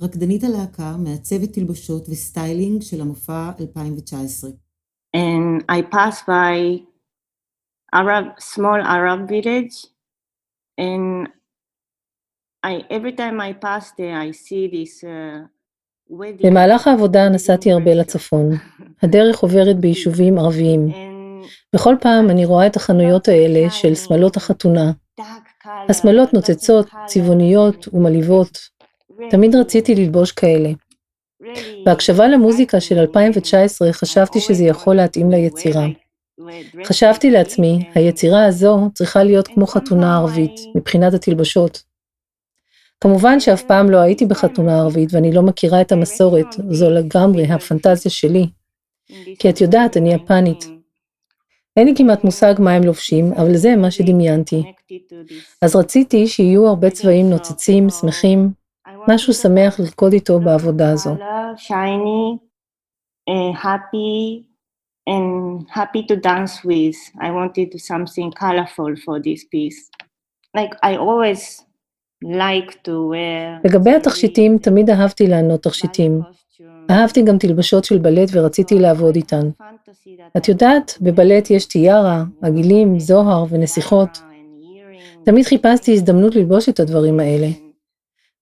רקדנית 0.01 0.43
הלהקה, 0.43 0.95
מעצבת 0.97 1.53
תלבושות 1.53 2.09
וסטיילינג 2.09 2.81
של 2.81 3.01
המופע 3.01 3.49
2019. 3.59 4.49
And 5.15 5.63
I 5.71 5.81
pass 5.95 6.23
by 6.27 6.81
Arab, 7.95 8.25
small 8.39 8.81
Arab 8.81 9.29
village, 9.29 9.75
and 10.79 11.27
I, 12.63 12.73
every 12.89 13.13
time 13.21 13.39
I 13.39 13.53
pass 13.53 13.91
there 13.97 14.17
I 14.17 14.31
see 14.31 14.67
this 14.67 15.03
uh. 15.03 15.53
במהלך 16.43 16.87
העבודה 16.87 17.29
נסעתי 17.29 17.71
הרבה 17.71 17.93
לצפון. 17.93 18.49
הדרך 19.03 19.39
עוברת 19.39 19.79
ביישובים 19.79 20.37
ערביים. 20.37 20.87
בכל 21.75 21.95
פעם 22.01 22.29
אני 22.29 22.45
רואה 22.45 22.67
את 22.67 22.75
החנויות 22.75 23.27
האלה 23.27 23.69
של 23.69 23.95
שמלות 23.95 24.37
החתונה. 24.37 24.91
השמלות 25.89 26.33
נוצצות, 26.33 26.89
צבעוניות 27.05 27.87
ומלהיבות. 27.93 28.57
תמיד 29.29 29.55
רציתי 29.55 29.95
ללבוש 29.95 30.31
כאלה. 30.31 30.69
בהקשבה 31.85 32.27
למוזיקה 32.27 32.79
של 32.79 32.95
like 32.95 33.01
2019 33.01 33.93
חשבתי 33.93 34.39
שזה 34.39 34.63
יכול 34.63 34.95
להתאים 34.95 35.31
ליצירה. 35.31 35.85
חשבתי 36.85 37.31
לעצמי, 37.31 37.89
היצירה 37.95 38.45
הזו 38.45 38.89
צריכה 38.93 39.23
להיות 39.23 39.47
כמו 39.47 39.67
חתונה 39.67 40.17
ערבית, 40.17 40.61
מבחינת 40.75 41.13
התלבשות. 41.13 41.83
כמובן 43.01 43.39
שאף 43.39 43.63
פעם 43.63 43.89
לא 43.89 43.97
הייתי 43.97 44.25
בחתונה 44.25 44.79
ערבית 44.79 45.09
ואני 45.13 45.31
לא 45.31 45.41
מכירה 45.41 45.81
את 45.81 45.91
המסורת, 45.91 46.47
זו 46.69 46.89
לגמרי 46.89 47.43
הפנטזיה 47.45 48.11
שלי. 48.11 48.45
כי 49.39 49.49
את 49.49 49.61
יודעת, 49.61 49.97
אני 49.97 50.13
יפנית. 50.13 50.65
אין 51.77 51.87
לי 51.87 51.93
כמעט 51.97 52.23
מושג 52.23 52.53
מה 52.59 52.73
הם 52.73 52.83
לובשים, 52.83 53.33
אבל 53.33 53.55
זה 53.55 53.75
מה 53.75 53.91
שדמיינתי. 53.91 54.63
אז 55.61 55.75
רציתי 55.75 56.27
שיהיו 56.27 56.67
הרבה 56.67 56.89
צבעים 56.89 57.29
נוצצים, 57.29 57.89
שמחים, 57.89 58.51
משהו 59.07 59.33
שמח 59.33 59.79
לרקוד 59.79 60.13
איתו 60.13 60.39
בעבודה 60.39 60.91
הזו. 60.91 61.15
shiny, 61.55 62.39
happy, 63.63 64.45
and 65.09 65.65
happy 65.69 66.01
to 66.09 66.15
dance 66.15 66.63
with. 66.63 66.97
I 67.19 67.29
wanted 67.31 67.69
something 67.79 68.31
colorful 68.31 68.91
for 69.05 69.19
this 69.19 69.41
piece. 69.53 69.79
Like 70.57 70.73
I 70.83 70.95
always 70.95 71.41
like 72.23 72.71
to 72.83 72.91
wear. 73.11 73.61
לגבי 73.65 73.91
התכשיטים, 73.91 74.57
תמיד 74.57 74.89
אהבתי 74.89 75.27
לענות 75.27 75.63
תכשיטים. 75.63 76.21
אהבתי 76.91 77.21
גם 77.21 77.37
תלבשות 77.37 77.83
של 77.83 77.97
בלט 77.97 78.29
ורציתי 78.33 78.79
לעבוד 78.79 79.15
איתן. 79.15 79.49
את 80.37 80.47
יודעת, 80.47 80.97
בבלט 81.01 81.49
יש 81.49 81.65
טיארה, 81.65 82.23
עגילים, 82.41 82.99
זוהר 82.99 83.45
ונסיכות. 83.49 84.21
תמיד 85.25 85.45
חיפשתי 85.45 85.93
הזדמנות 85.93 86.35
ללבוש 86.35 86.69
את 86.69 86.79
הדברים 86.79 87.19
האלה. 87.19 87.47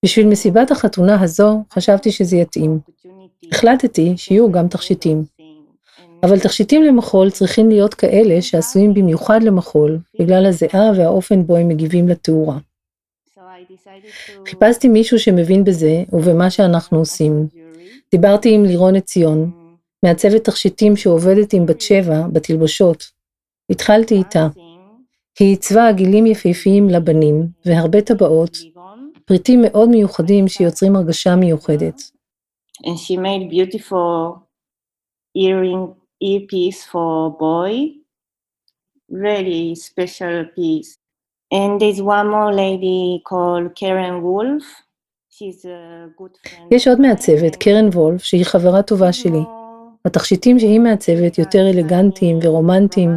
בשביל 0.05 0.27
מסיבת 0.27 0.71
החתונה 0.71 1.21
הזו, 1.21 1.63
חשבתי 1.73 2.11
שזה 2.11 2.37
יתאים. 2.37 2.79
החלטתי 3.51 4.13
שיהיו 4.17 4.51
גם 4.51 4.67
תכשיטים. 4.67 5.23
אבל 6.23 6.39
תכשיטים 6.39 6.83
למחול 6.83 7.31
צריכים 7.31 7.69
להיות 7.69 7.93
כאלה 7.93 8.41
שעשויים 8.41 8.93
במיוחד 8.93 9.43
למחול, 9.43 9.99
בגלל 10.19 10.45
הזיעה 10.45 10.91
והאופן 10.97 11.43
בו 11.43 11.55
הם 11.55 11.67
מגיבים 11.67 12.07
לתאורה. 12.07 12.57
חיפשתי 14.47 14.87
מישהו 14.87 15.19
שמבין 15.19 15.63
בזה 15.63 16.03
ובמה 16.13 16.49
שאנחנו 16.49 16.97
עושים. 16.99 17.47
דיברתי 18.11 18.53
עם 18.53 18.65
לירון 18.65 18.95
עציון, 18.95 19.51
מעצבת 20.05 20.43
תכשיטים 20.43 20.95
שעובדת 20.95 21.53
עם 21.53 21.65
בת 21.65 21.81
שבע 21.81 22.27
בתלבושות. 22.33 23.03
התחלתי 23.69 24.15
איתה. 24.15 24.47
היא 25.39 25.49
עיצבה 25.49 25.87
עגילים 25.87 26.25
יפהפיים 26.25 26.89
לבנים, 26.89 27.47
והרבה 27.65 28.01
טבעות, 28.01 28.57
פריטים 29.25 29.61
מאוד 29.61 29.89
מיוחדים 29.89 30.47
שיוצרים 30.47 30.95
הרגשה 30.95 31.35
מיוחדת. 31.35 32.01
And 32.83 32.97
she 32.97 33.17
made 33.17 33.49
beautiful 33.49 34.39
earring 35.37 35.93
earpiece 36.21 36.83
for 36.91 37.31
boy. 37.39 37.71
Really 39.09 39.75
special 39.75 40.45
piece. 40.55 40.91
And 41.53 41.79
there's 41.81 42.01
one 42.01 42.27
more 42.35 42.53
lady 42.53 43.21
called 43.29 43.75
Karen 43.75 44.17
Wolf. 44.23 44.65
She's 45.29 45.65
a 45.65 46.09
good 46.19 46.35
friend. 46.47 46.67
יש 46.71 46.87
עוד 46.87 47.01
מעצבת, 47.01 47.55
קרן 47.55 47.87
וולף, 47.93 48.23
שהיא 48.23 48.45
חברה 48.45 48.81
טובה 48.81 49.13
שלי. 49.13 49.41
התכשיטים 50.05 50.59
שהיא 50.59 50.79
מעצבת 50.79 51.37
יותר 51.37 51.69
אלגנטיים 51.69 52.39
ורומנטיים, 52.43 53.09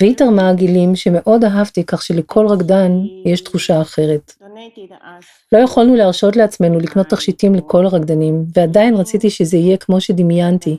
והיא 0.00 0.16
תרמה 0.16 0.50
עגילים 0.50 0.96
שמאוד 0.96 1.44
אהבתי 1.44 1.84
כך 1.84 2.02
שלכל 2.02 2.46
רקדן 2.46 2.92
יש 3.24 3.40
תחושה 3.40 3.80
אחרת. 3.80 4.34
לא 5.52 5.58
יכולנו 5.58 5.96
להרשות 5.96 6.36
לעצמנו 6.36 6.80
לקנות 6.80 7.06
תכשיטים 7.06 7.54
לכל 7.54 7.86
הרקדנים, 7.86 8.44
ועדיין 8.54 8.94
רציתי 8.94 9.30
שזה 9.30 9.56
יהיה 9.56 9.76
כמו 9.76 10.00
שדמיינתי. 10.00 10.76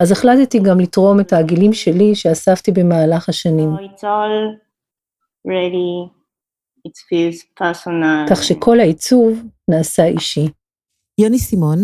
אז 0.00 0.12
החלטתי 0.12 0.58
גם 0.58 0.80
לתרום 0.80 1.20
את 1.20 1.32
העגילים 1.32 1.72
שלי 1.72 2.14
שאספתי 2.14 2.72
במהלך 2.72 3.28
השנים, 3.28 3.70
So 3.74 3.78
it's 3.78 4.04
all 4.04 4.56
really, 5.48 6.10
it 6.88 6.96
feels 7.08 7.60
personal. 7.60 8.30
כך 8.30 8.42
שכל 8.42 8.80
העיצוב 8.80 9.42
נעשה 9.68 10.04
אישי. 10.04 10.48
יוני 11.20 11.38
סימון, 11.38 11.78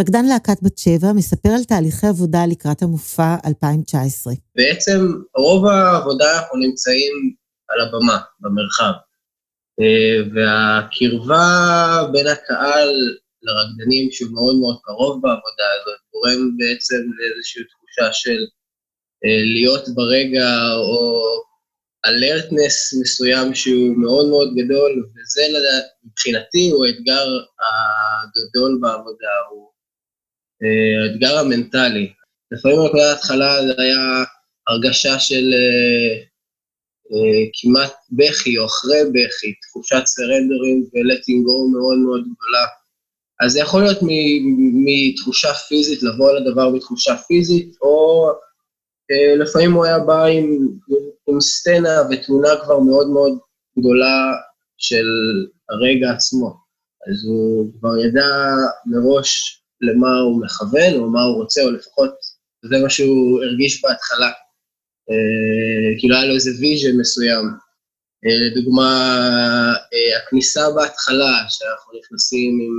רקדן 0.00 0.24
להקת 0.24 0.62
בת 0.62 0.78
שבע, 0.78 1.12
מספר 1.12 1.48
על 1.48 1.64
תהליכי 1.64 2.06
עבודה 2.06 2.46
לקראת 2.46 2.82
המופע 2.82 3.36
2019. 3.46 4.32
בעצם 4.56 5.00
רוב 5.36 5.66
העבודה 5.66 6.38
אנחנו 6.38 6.58
נמצאים 6.58 7.12
על 7.68 7.80
הבמה, 7.80 8.18
במרחב. 8.40 8.92
אה, 9.80 10.16
והקרבה 10.34 11.46
בין 12.12 12.26
הקהל 12.26 13.16
לרקדנים, 13.42 14.10
שהוא 14.12 14.32
מאוד 14.32 14.56
מאוד 14.56 14.76
קרוב 14.82 15.22
בעבודה 15.22 15.68
הזאת, 15.74 16.00
גורם 16.12 16.56
בעצם 16.56 17.02
לאיזושהי 17.18 17.62
תחושה 17.64 18.12
של 18.12 18.40
אה, 19.24 19.42
להיות 19.54 19.88
ברגע, 19.94 20.48
או 20.74 21.22
אלרטנס 22.06 22.94
מסוים 23.00 23.54
שהוא 23.54 23.96
מאוד 23.96 24.28
מאוד 24.28 24.48
גדול, 24.56 24.92
וזה 25.10 25.42
לדעת, 25.48 25.84
מבחינתי 26.04 26.70
הוא 26.72 26.86
האתגר 26.86 27.26
הגדול 27.64 28.78
בעבודה, 28.80 29.34
הוא 29.50 29.70
אה, 30.62 31.02
האתגר 31.02 31.38
המנטלי. 31.38 32.12
לפעמים 32.52 32.78
בנקודת 32.78 33.04
ההתחלה 33.04 33.66
זה 33.66 33.82
היה 33.82 34.24
הרגשה 34.68 35.18
של 35.18 35.54
כמעט 37.52 37.92
בכי 38.10 38.58
או 38.58 38.66
אחרי 38.66 39.00
בכי, 39.12 39.54
תחושת 39.62 40.02
סרנדרים 40.06 40.82
ו-letting 40.82 41.40
go 41.46 41.72
מאוד 41.72 41.98
מאוד 41.98 42.20
גדולה. 42.20 42.66
אז 43.40 43.52
זה 43.52 43.60
יכול 43.60 43.82
להיות 43.82 43.98
מתחושה 44.84 45.54
פיזית, 45.54 46.02
לבוא 46.02 46.32
לדבר 46.32 46.70
בתחושה 46.70 47.16
פיזית, 47.16 47.76
או 47.82 48.28
לפעמים 49.40 49.72
הוא 49.72 49.84
היה 49.84 49.98
בא 49.98 50.24
עם, 50.24 50.68
עם 51.28 51.40
סצנה 51.40 52.02
ותמונה 52.10 52.48
כבר 52.64 52.78
מאוד 52.78 53.08
מאוד 53.10 53.38
גדולה 53.78 54.32
של 54.78 55.06
הרגע 55.70 56.10
עצמו. 56.10 56.54
אז 57.10 57.24
הוא 57.26 57.72
כבר 57.78 57.98
ידע 57.98 58.28
מראש 58.86 59.62
למה 59.80 60.18
הוא 60.18 60.40
מכוון, 60.44 60.94
או 60.94 61.10
מה 61.10 61.22
הוא 61.22 61.36
רוצה, 61.42 61.62
או 61.62 61.70
לפחות 61.70 62.14
זה 62.64 62.78
מה 62.82 62.90
שהוא 62.90 63.42
הרגיש 63.42 63.84
בהתחלה. 63.84 64.30
אה, 65.10 65.98
כאילו 65.98 66.16
היה 66.16 66.24
לו 66.24 66.34
איזה 66.34 66.50
vision 66.60 66.96
מסוים. 66.96 67.44
אה, 68.26 68.36
לדוגמה, 68.46 68.90
אה, 69.94 70.18
הכניסה 70.18 70.70
בהתחלה, 70.76 71.34
שאנחנו 71.48 71.98
נכנסים 71.98 72.58
עם 72.62 72.78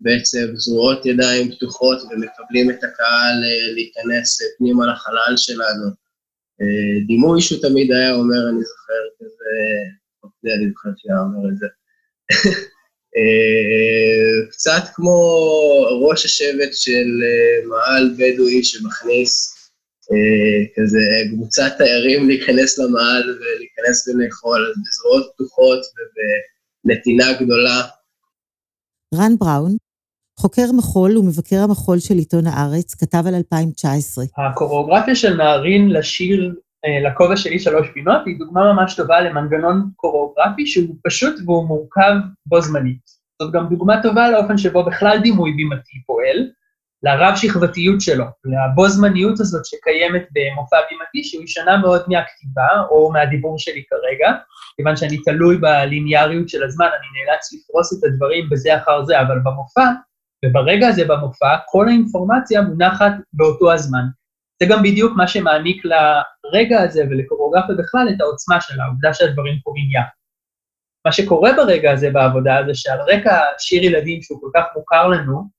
בעצם 0.00 0.46
זרועות 0.54 1.06
ידיים 1.06 1.52
פתוחות 1.52 1.98
ומקבלים 2.02 2.70
את 2.70 2.84
הקהל 2.84 3.34
להיכנס 3.74 4.38
פנימה 4.58 4.86
לחלל 4.86 5.36
שלנו. 5.36 6.08
דימוי 7.06 7.40
שהוא 7.40 7.62
תמיד 7.62 7.92
היה 7.92 8.14
אומר, 8.14 8.48
אני 8.50 8.62
זוכר 8.64 9.02
כזה, 9.18 9.50
אוקיי, 10.22 10.54
אני 10.54 10.68
זוכר 10.68 10.88
שהיה 10.96 11.18
אומר 11.18 11.48
את 11.48 11.56
זה. 11.58 11.66
קצת 14.50 14.82
כמו 14.94 15.20
ראש 16.08 16.24
השבט 16.24 16.72
של 16.72 17.06
מעל 17.68 18.14
בדואי 18.18 18.64
שמכניס 18.64 19.57
כזה 20.76 20.98
קבוצת 21.34 21.72
תיירים 21.78 22.28
להיכנס 22.28 22.78
למעל 22.78 23.22
ולהיכנס 23.22 24.08
ולאכול, 24.08 24.66
אז 24.70 24.82
בזרועות 24.82 25.32
פתוחות 25.34 25.78
ובנתינה 25.94 27.32
גדולה. 27.40 27.82
רן 29.14 29.32
בראון, 29.38 29.76
חוקר 30.40 30.72
מחול 30.78 31.18
ומבקר 31.18 31.56
המחול 31.56 31.98
של 31.98 32.14
עיתון 32.14 32.46
הארץ, 32.46 32.94
כתב 32.94 33.22
על 33.26 33.34
2019. 33.34 34.24
הקוריאוגרפיה 34.36 35.14
של 35.14 35.34
נערין 35.36 35.90
לשיר 35.90 36.54
לכובע 37.06 37.36
שלי 37.36 37.58
שלוש 37.58 37.86
פינות 37.94 38.20
היא 38.26 38.38
דוגמה 38.38 38.72
ממש 38.72 38.94
טובה 38.94 39.20
למנגנון 39.20 39.90
קוריאוגרפי 39.96 40.66
שהוא 40.66 40.96
פשוט 41.04 41.34
והוא 41.46 41.68
מורכב 41.68 42.14
בו 42.46 42.60
זמנית. 42.60 43.18
זאת 43.42 43.52
גם 43.52 43.68
דוגמה 43.68 44.02
טובה 44.02 44.30
לאופן 44.30 44.58
שבו 44.58 44.84
בכלל 44.84 45.18
דימוי 45.22 45.52
בימתי 45.52 46.02
פועל, 46.06 46.50
לרב 47.02 47.36
שכבתיות 47.36 48.00
שלו, 48.00 48.24
לבו 48.44 48.88
זמניות 48.88 49.40
הזאת 49.40 49.64
שקיימת 49.64 50.22
במופע 50.32 50.76
בימתי 50.90 51.24
שהוא 51.28 51.46
שונה 51.46 51.76
מאוד 51.76 52.02
מהכתיבה 52.08 52.68
או 52.90 53.12
מהדיבור 53.12 53.58
שלי 53.58 53.82
כרגע, 53.90 54.32
כיוון 54.76 54.96
שאני 54.96 55.22
תלוי 55.22 55.56
בליניאריות 55.56 56.48
של 56.48 56.64
הזמן, 56.64 56.86
אני 56.86 57.24
נאלץ 57.24 57.52
לפרוס 57.52 57.98
את 57.98 58.04
הדברים 58.04 58.48
בזה 58.50 58.76
אחר 58.76 59.04
זה, 59.04 59.20
אבל 59.20 59.38
במופע, 59.44 59.86
וברגע 60.44 60.88
הזה 60.88 61.04
במופע, 61.04 61.56
כל 61.66 61.88
האינפורמציה 61.88 62.62
מונחת 62.62 63.12
באותו 63.32 63.72
הזמן. 63.72 64.04
זה 64.62 64.68
גם 64.68 64.82
בדיוק 64.82 65.12
מה 65.16 65.28
שמעניק 65.28 65.82
לרגע 65.84 66.80
הזה 66.80 67.02
ולקוריאוגרפיה 67.10 67.74
בכלל 67.78 68.08
את 68.16 68.20
העוצמה 68.20 68.60
של 68.60 68.80
העובדה 68.80 69.14
שהדברים 69.14 69.58
קורים 69.62 69.84
יחד. 69.92 70.18
מה 71.06 71.12
שקורה 71.12 71.52
ברגע 71.56 71.92
הזה 71.92 72.10
בעבודה 72.10 72.60
זה 72.66 72.74
שעל 72.74 72.98
רקע 73.00 73.40
שיר 73.58 73.84
ילדים 73.84 74.22
שהוא 74.22 74.40
כל 74.40 74.50
כך 74.54 74.64
מוכר 74.76 75.08
לנו, 75.08 75.57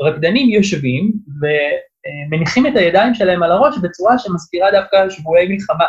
הרקדנים 0.00 0.48
יושבים 0.50 1.12
ומניחים 1.40 2.66
את 2.66 2.76
הידיים 2.76 3.14
שלהם 3.14 3.42
על 3.42 3.52
הראש 3.52 3.78
בצורה 3.82 4.18
שמזכירה 4.18 4.70
דווקא 4.70 5.10
שבועי 5.10 5.48
מלחמה, 5.48 5.86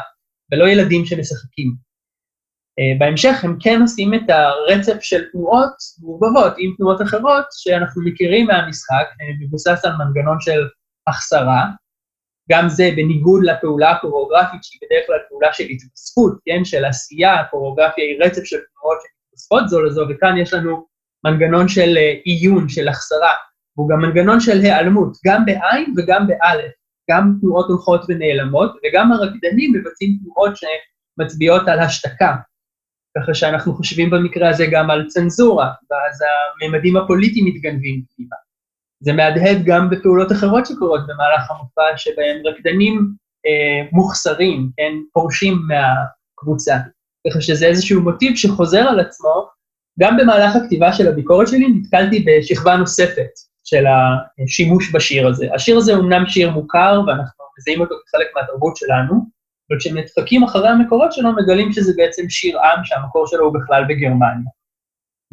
ולא 0.51 0.67
ילדים 0.67 1.05
שמשחקים. 1.05 1.93
בהמשך 2.99 3.43
הם 3.43 3.57
כן 3.59 3.81
עושים 3.81 4.13
את 4.13 4.29
הרצף 4.29 5.01
של 5.01 5.23
תנועות 5.31 5.73
מעורבבות 6.01 6.53
עם 6.57 6.73
תנועות 6.77 7.01
אחרות 7.01 7.45
שאנחנו 7.51 8.03
מכירים 8.05 8.47
מהמשחק, 8.47 9.05
מבוסס 9.41 9.85
על 9.85 9.91
מנגנון 9.91 10.37
של 10.39 10.67
החסרה, 11.07 11.65
גם 12.49 12.69
זה 12.69 12.89
בניגוד 12.95 13.43
לפעולה 13.43 13.91
הקוריאוגרפית, 13.91 14.63
שהיא 14.63 14.79
בדרך 14.85 15.07
כלל 15.07 15.17
פעולה 15.29 15.53
של 15.53 15.63
התווספות, 15.63 16.33
כן, 16.45 16.65
של 16.65 16.85
עשייה, 16.85 17.39
הקוריאוגרפיה 17.39 18.03
היא 18.05 18.23
רצף 18.23 18.43
של 18.43 18.57
תנועות 18.57 18.97
שמתווספות 19.01 19.69
זו 19.69 19.81
לזו, 19.81 20.05
וכאן 20.09 20.37
יש 20.37 20.53
לנו 20.53 20.85
מנגנון 21.25 21.67
של 21.67 21.97
עיון, 22.23 22.69
של 22.69 22.87
החסרה, 22.87 23.31
והוא 23.77 23.89
גם 23.89 24.01
מנגנון 24.01 24.39
של 24.39 24.59
היעלמות, 24.61 25.17
גם 25.25 25.45
בעין 25.45 25.93
וגם 25.97 26.27
באלף, 26.27 26.71
גם 27.11 27.33
תנועות 27.41 27.67
הולכות 27.69 28.05
ונעלמות, 28.09 28.71
וגם 28.83 29.11
הרקדנים 29.11 29.73
מבצעים 29.73 30.17
תנועות 30.23 30.53
שמצביעות 30.57 31.67
על 31.67 31.79
השתקה. 31.79 32.35
ככה 33.17 33.33
שאנחנו 33.33 33.73
חושבים 33.73 34.09
במקרה 34.09 34.49
הזה 34.49 34.65
גם 34.71 34.89
על 34.89 35.05
צנזורה, 35.07 35.71
ואז 35.91 36.19
הממדים 36.61 36.97
הפוליטיים 36.97 37.45
מתגנבים 37.45 38.03
פנימה. 38.15 38.35
זה 38.99 39.13
מהדהד 39.13 39.57
גם 39.65 39.89
בפעולות 39.89 40.31
אחרות 40.31 40.65
שקורות 40.65 41.01
במהלך 41.07 41.51
המופע, 41.51 41.97
שבהם 41.97 42.41
רקדנים 42.45 43.11
אה, 43.45 43.89
מוחסרים, 43.91 44.69
כן, 44.77 44.93
פורשים 45.13 45.61
מהקבוצה. 45.67 46.75
ככה 47.27 47.41
שזה 47.41 47.65
איזשהו 47.65 48.01
מוטיב 48.01 48.35
שחוזר 48.35 48.81
על 48.81 48.99
עצמו, 48.99 49.47
גם 49.99 50.17
במהלך 50.17 50.55
הכתיבה 50.55 50.93
של 50.93 51.07
הביקורת 51.07 51.47
שלי 51.47 51.67
נתקלתי 51.67 52.25
בשכבה 52.27 52.75
נוספת 52.77 53.29
של 53.63 53.85
השימוש 53.87 54.95
בשיר 54.95 55.27
הזה. 55.27 55.47
השיר 55.55 55.77
הזה 55.77 55.93
הוא 55.93 56.03
אמנם 56.03 56.25
שיר 56.27 56.49
מוכר, 56.49 57.01
ואנחנו 57.07 57.45
מזהים 57.59 57.81
אותו 57.81 57.95
כחלק 58.07 58.27
מהתרבות 58.35 58.77
שלנו, 58.77 59.13
אבל 59.69 59.79
כשנדחקים 59.79 60.43
אחרי 60.43 60.69
המקורות 60.69 61.13
שלו, 61.13 61.29
מגלים 61.35 61.71
שזה 61.71 61.93
בעצם 61.97 62.29
שיר 62.29 62.59
עם 62.59 62.83
שהמקור 62.83 63.27
שלו 63.27 63.45
הוא 63.45 63.53
בכלל 63.53 63.83
בגרמניה. 63.89 64.51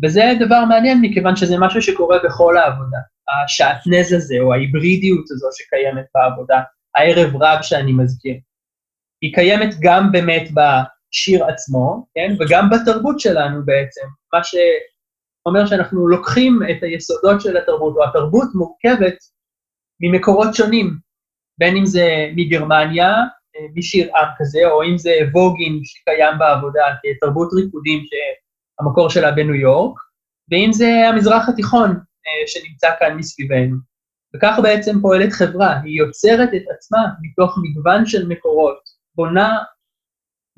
וזה 0.05 0.33
דבר 0.41 0.65
מעניין, 0.65 0.99
מכיוון 1.03 1.37
שזה 1.37 1.59
משהו 1.59 1.83
שקורה 1.83 2.19
בכל 2.25 2.57
העבודה. 2.57 2.99
השעטנז 3.45 4.13
הזה, 4.13 4.37
או 4.41 4.53
ההיברידיות 4.55 5.31
הזו 5.31 5.49
שקיימת 5.53 6.05
בעבודה, 6.15 6.61
הערב 6.95 7.37
רב 7.43 7.59
שאני 7.63 7.93
מזכיר. 7.93 8.37
היא 9.23 9.35
קיימת 9.35 9.75
גם 9.81 10.13
באמת 10.13 10.49
בשיר 10.51 11.45
עצמו, 11.45 12.07
כן? 12.15 12.35
וגם 12.41 12.71
בתרבות 12.71 13.21
שלנו 13.21 13.65
בעצם, 13.65 14.07
מה 14.33 14.45
שאומר 15.43 15.67
שאנחנו 15.67 16.09
לוקחים 16.09 16.61
את 16.71 16.83
היסודות 16.83 17.41
של 17.41 17.57
התרבות, 17.57 17.97
או 17.97 18.05
התרבות 18.05 18.49
מורכבת 18.55 19.17
ממקורות 20.01 20.55
שונים, 20.55 20.99
בין 21.59 21.77
אם 21.77 21.87
זה 21.87 22.07
מגרמניה, 22.37 23.15
משיר 23.77 24.17
עם 24.17 24.29
כזה, 24.39 24.71
או 24.71 24.83
אם 24.83 24.99
זה 24.99 25.11
ווגין 25.33 25.81
שקיים 25.85 26.39
בעבודה 26.39 26.83
כתרבות 27.03 27.49
ריקודים 27.53 28.03
שהמקור 28.09 29.11
שלה 29.11 29.33
בניו 29.33 29.55
יורק, 29.55 29.99
ואם 30.51 30.73
זה 30.73 31.09
המזרח 31.09 31.49
התיכון 31.49 31.99
שנמצא 32.47 32.89
כאן 32.99 33.17
מסביבנו. 33.17 33.77
וכך 34.37 34.59
בעצם 34.63 35.01
פועלת 35.03 35.33
חברה, 35.33 35.81
היא 35.81 35.99
יוצרת 35.99 36.49
את 36.57 36.63
עצמה 36.75 36.99
מתוך 37.23 37.59
מגוון 37.63 38.07
של 38.07 38.29
מקורות, 38.29 38.79
בונה 39.15 39.59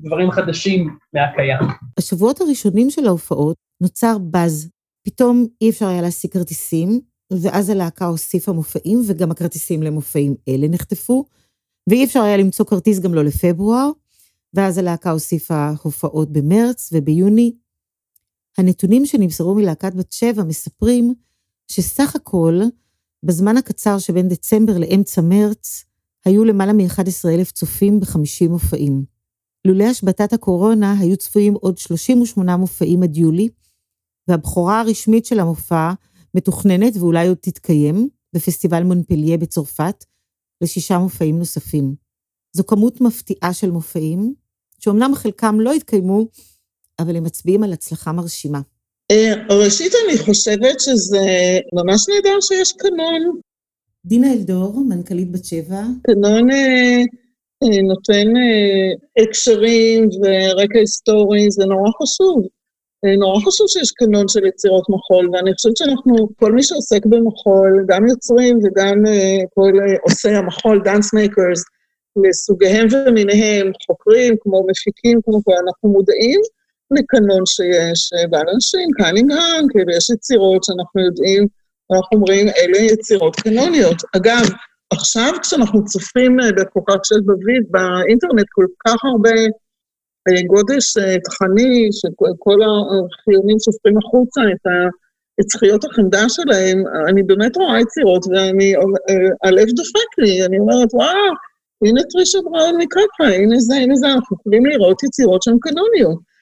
דברים 0.01 0.31
חדשים 0.31 0.97
מהקיים. 1.13 1.57
בשבועות 1.99 2.41
הראשונים 2.41 2.89
של 2.89 3.07
ההופעות 3.07 3.57
נוצר 3.81 4.17
באז. 4.31 4.69
פתאום 5.03 5.45
אי 5.61 5.69
אפשר 5.69 5.87
היה 5.87 6.01
להשיג 6.01 6.31
כרטיסים, 6.31 6.99
ואז 7.31 7.69
הלהקה 7.69 8.05
הוסיפה 8.05 8.51
מופעים, 8.51 9.01
וגם 9.07 9.31
הכרטיסים 9.31 9.83
למופעים 9.83 10.35
אלה 10.47 10.67
נחטפו, 10.67 11.25
ואי 11.89 12.03
אפשר 12.03 12.21
היה 12.21 12.37
למצוא 12.37 12.65
כרטיס 12.65 12.99
גם 12.99 13.13
לא 13.13 13.23
לפברואר, 13.23 13.89
ואז 14.53 14.77
הלהקה 14.77 15.11
הוסיפה 15.11 15.71
הופעות 15.83 16.31
במרץ 16.31 16.89
וביוני. 16.93 17.53
הנתונים 18.57 19.05
שנמסרו 19.05 19.55
מלהקת 19.55 19.95
בת 19.95 20.11
שבע 20.11 20.43
מספרים 20.43 21.13
שסך 21.67 22.15
הכל, 22.15 22.61
בזמן 23.23 23.57
הקצר 23.57 23.99
שבין 23.99 24.27
דצמבר 24.27 24.77
לאמצע 24.77 25.21
מרץ, 25.21 25.85
היו 26.25 26.45
למעלה 26.45 26.73
מ-11,000 26.73 27.51
צופים 27.53 27.99
ב-50 27.99 28.49
מופעים. 28.49 29.03
לולא 29.65 29.83
השבתת 29.83 30.33
הקורונה 30.33 30.99
היו 30.99 31.17
צפויים 31.17 31.53
עוד 31.53 31.77
38 31.77 32.57
מופעים 32.57 33.03
עד 33.03 33.17
יולי, 33.17 33.49
והבכורה 34.27 34.79
הרשמית 34.79 35.25
של 35.25 35.39
המופע 35.39 35.91
מתוכננת 36.35 36.97
ואולי 36.97 37.27
עוד 37.27 37.37
תתקיים 37.41 38.09
בפסטיבל 38.35 38.83
מונפליה 38.83 39.37
בצרפת, 39.37 40.05
לשישה 40.61 40.97
מופעים 40.97 41.39
נוספים. 41.39 41.95
זו 42.55 42.63
כמות 42.65 43.01
מפתיעה 43.01 43.53
של 43.53 43.71
מופעים, 43.71 44.33
שאומנם 44.79 45.15
חלקם 45.15 45.59
לא 45.59 45.73
התקיימו, 45.73 46.27
אבל 46.99 47.15
הם 47.15 47.23
מצביעים 47.23 47.63
על 47.63 47.73
הצלחה 47.73 48.11
מרשימה. 48.11 48.61
ראשית, 49.49 49.93
אני 50.05 50.17
חושבת 50.17 50.79
שזה 50.79 51.25
ממש 51.73 52.05
נהדר 52.09 52.41
שיש 52.41 52.71
קנון. 52.71 53.39
דינה 54.05 54.33
אלדור, 54.33 54.83
מנכ"לית 54.89 55.31
בת 55.31 55.45
שבע. 55.45 55.81
קנון 56.03 56.47
נותן 57.63 58.27
הקשרים 59.23 60.03
ורקע 60.03 60.79
היסטורי, 60.79 61.51
זה 61.51 61.65
נורא 61.65 61.91
חשוב. 62.01 62.47
נורא 63.17 63.39
חשוב 63.45 63.67
שיש 63.67 63.91
קנון 63.91 64.27
של 64.27 64.45
יצירות 64.45 64.89
מחול, 64.89 65.29
ואני 65.33 65.53
חושבת 65.53 65.77
שאנחנו, 65.77 66.29
כל 66.35 66.51
מי 66.51 66.63
שעוסק 66.63 67.05
במחול, 67.05 67.85
גם 67.87 68.07
יוצרים 68.07 68.59
וגם 68.63 69.03
כל 69.55 69.71
עושי 70.01 70.29
המחול, 70.29 70.81
דאנס 70.83 71.13
מייקרס, 71.13 71.63
לסוגיהם 72.23 72.87
ומיניהם, 72.91 73.71
חוקרים, 73.85 74.35
כמו 74.39 74.65
מפיקים, 74.67 75.19
כמו 75.25 75.43
כל, 75.43 75.53
אנחנו 75.67 75.89
מודעים 75.89 76.39
לקנון 76.91 77.45
שיש 77.45 78.09
באנשים, 78.29 78.89
קנינגהאם, 78.97 79.67
כאילו 79.69 79.91
יש 79.97 80.09
יצירות 80.09 80.63
שאנחנו 80.63 81.01
יודעים, 81.05 81.47
אנחנו 81.91 82.17
אומרים, 82.17 82.47
אלה 82.47 82.77
יצירות 82.77 83.35
קנוניות. 83.35 83.97
אגב, 84.15 84.43
עכשיו 84.93 85.31
כשאנחנו 85.41 85.85
צופים 85.85 86.37
בכוכב 86.57 86.97
של 87.03 87.19
דוד 87.19 87.63
באינטרנט 87.71 88.45
כל 88.51 88.65
כך 88.87 89.05
הרבה 89.05 89.31
גודש 90.47 90.93
תכני, 91.25 91.89
שכל 91.91 92.59
החיונים 92.63 93.57
שופכים 93.59 93.97
החוצה 93.97 94.41
את 95.39 95.49
זכיות 95.49 95.83
החמדה 95.85 96.29
שלהם, 96.29 96.83
אני 97.09 97.23
באמת 97.23 97.57
רואה 97.57 97.79
יצירות 97.79 98.25
ואני, 98.29 98.73
הלב 99.43 99.67
דופק 99.67 100.11
לי, 100.17 100.45
אני 100.45 100.59
אומרת, 100.59 100.93
וואו, 100.93 101.33
הנה 101.85 102.01
טרישה 102.11 102.39
בראון 102.43 102.77
מקקה, 102.77 103.35
הנה 103.35 103.59
זה, 103.59 103.75
הנה 103.75 103.95
זה, 103.95 104.07
אנחנו 104.07 104.37
יכולים 104.39 104.65
לראות 104.65 105.03
יצירות 105.03 105.43
שהן 105.43 105.57
קנוניות. 105.61 106.33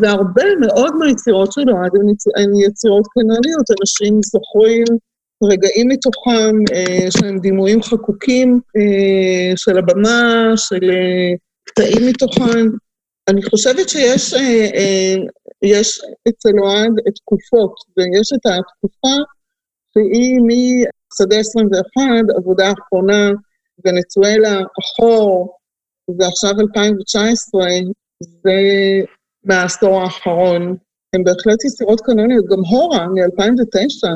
והרבה 0.00 0.44
מאוד 0.60 0.96
מהיצירות 0.96 1.52
שלו 1.52 1.76
הן 2.36 2.50
יצירות 2.66 3.06
קנוניות, 3.14 3.66
אנשים 3.80 4.20
זוכרים 4.22 4.84
רגעים 5.42 5.88
מתוכם 5.88 6.54
שהם 7.10 7.38
דימויים 7.38 7.82
חקוקים 7.82 8.60
של 9.56 9.78
הבמה, 9.78 10.52
של 10.56 10.90
קטעים 11.64 12.06
מתוכם. 12.08 12.66
אני 13.28 13.42
חושבת 13.42 13.88
שיש 13.88 14.34
יש 15.62 16.00
אצל 16.28 16.52
אוהד 16.62 16.92
תקופות, 17.14 17.74
ויש 17.96 18.32
את 18.32 18.46
התקופה 18.46 19.16
שהיא 19.92 20.40
משדה 20.48 21.36
21, 21.36 22.02
עבודה 22.36 22.72
אחרונה, 22.72 23.30
ונצואלה, 23.84 24.60
אחור, 24.80 25.56
ועכשיו 26.18 26.50
2019, 26.60 27.62
זה 28.22 28.58
מהעשור 29.44 30.02
האחרון. 30.02 30.76
הן 31.14 31.24
בהחלט 31.24 31.64
יצירות 31.64 32.00
קנוניות, 32.00 32.46
גם 32.46 32.60
הורה 32.70 33.06
מ-2009 33.06 34.08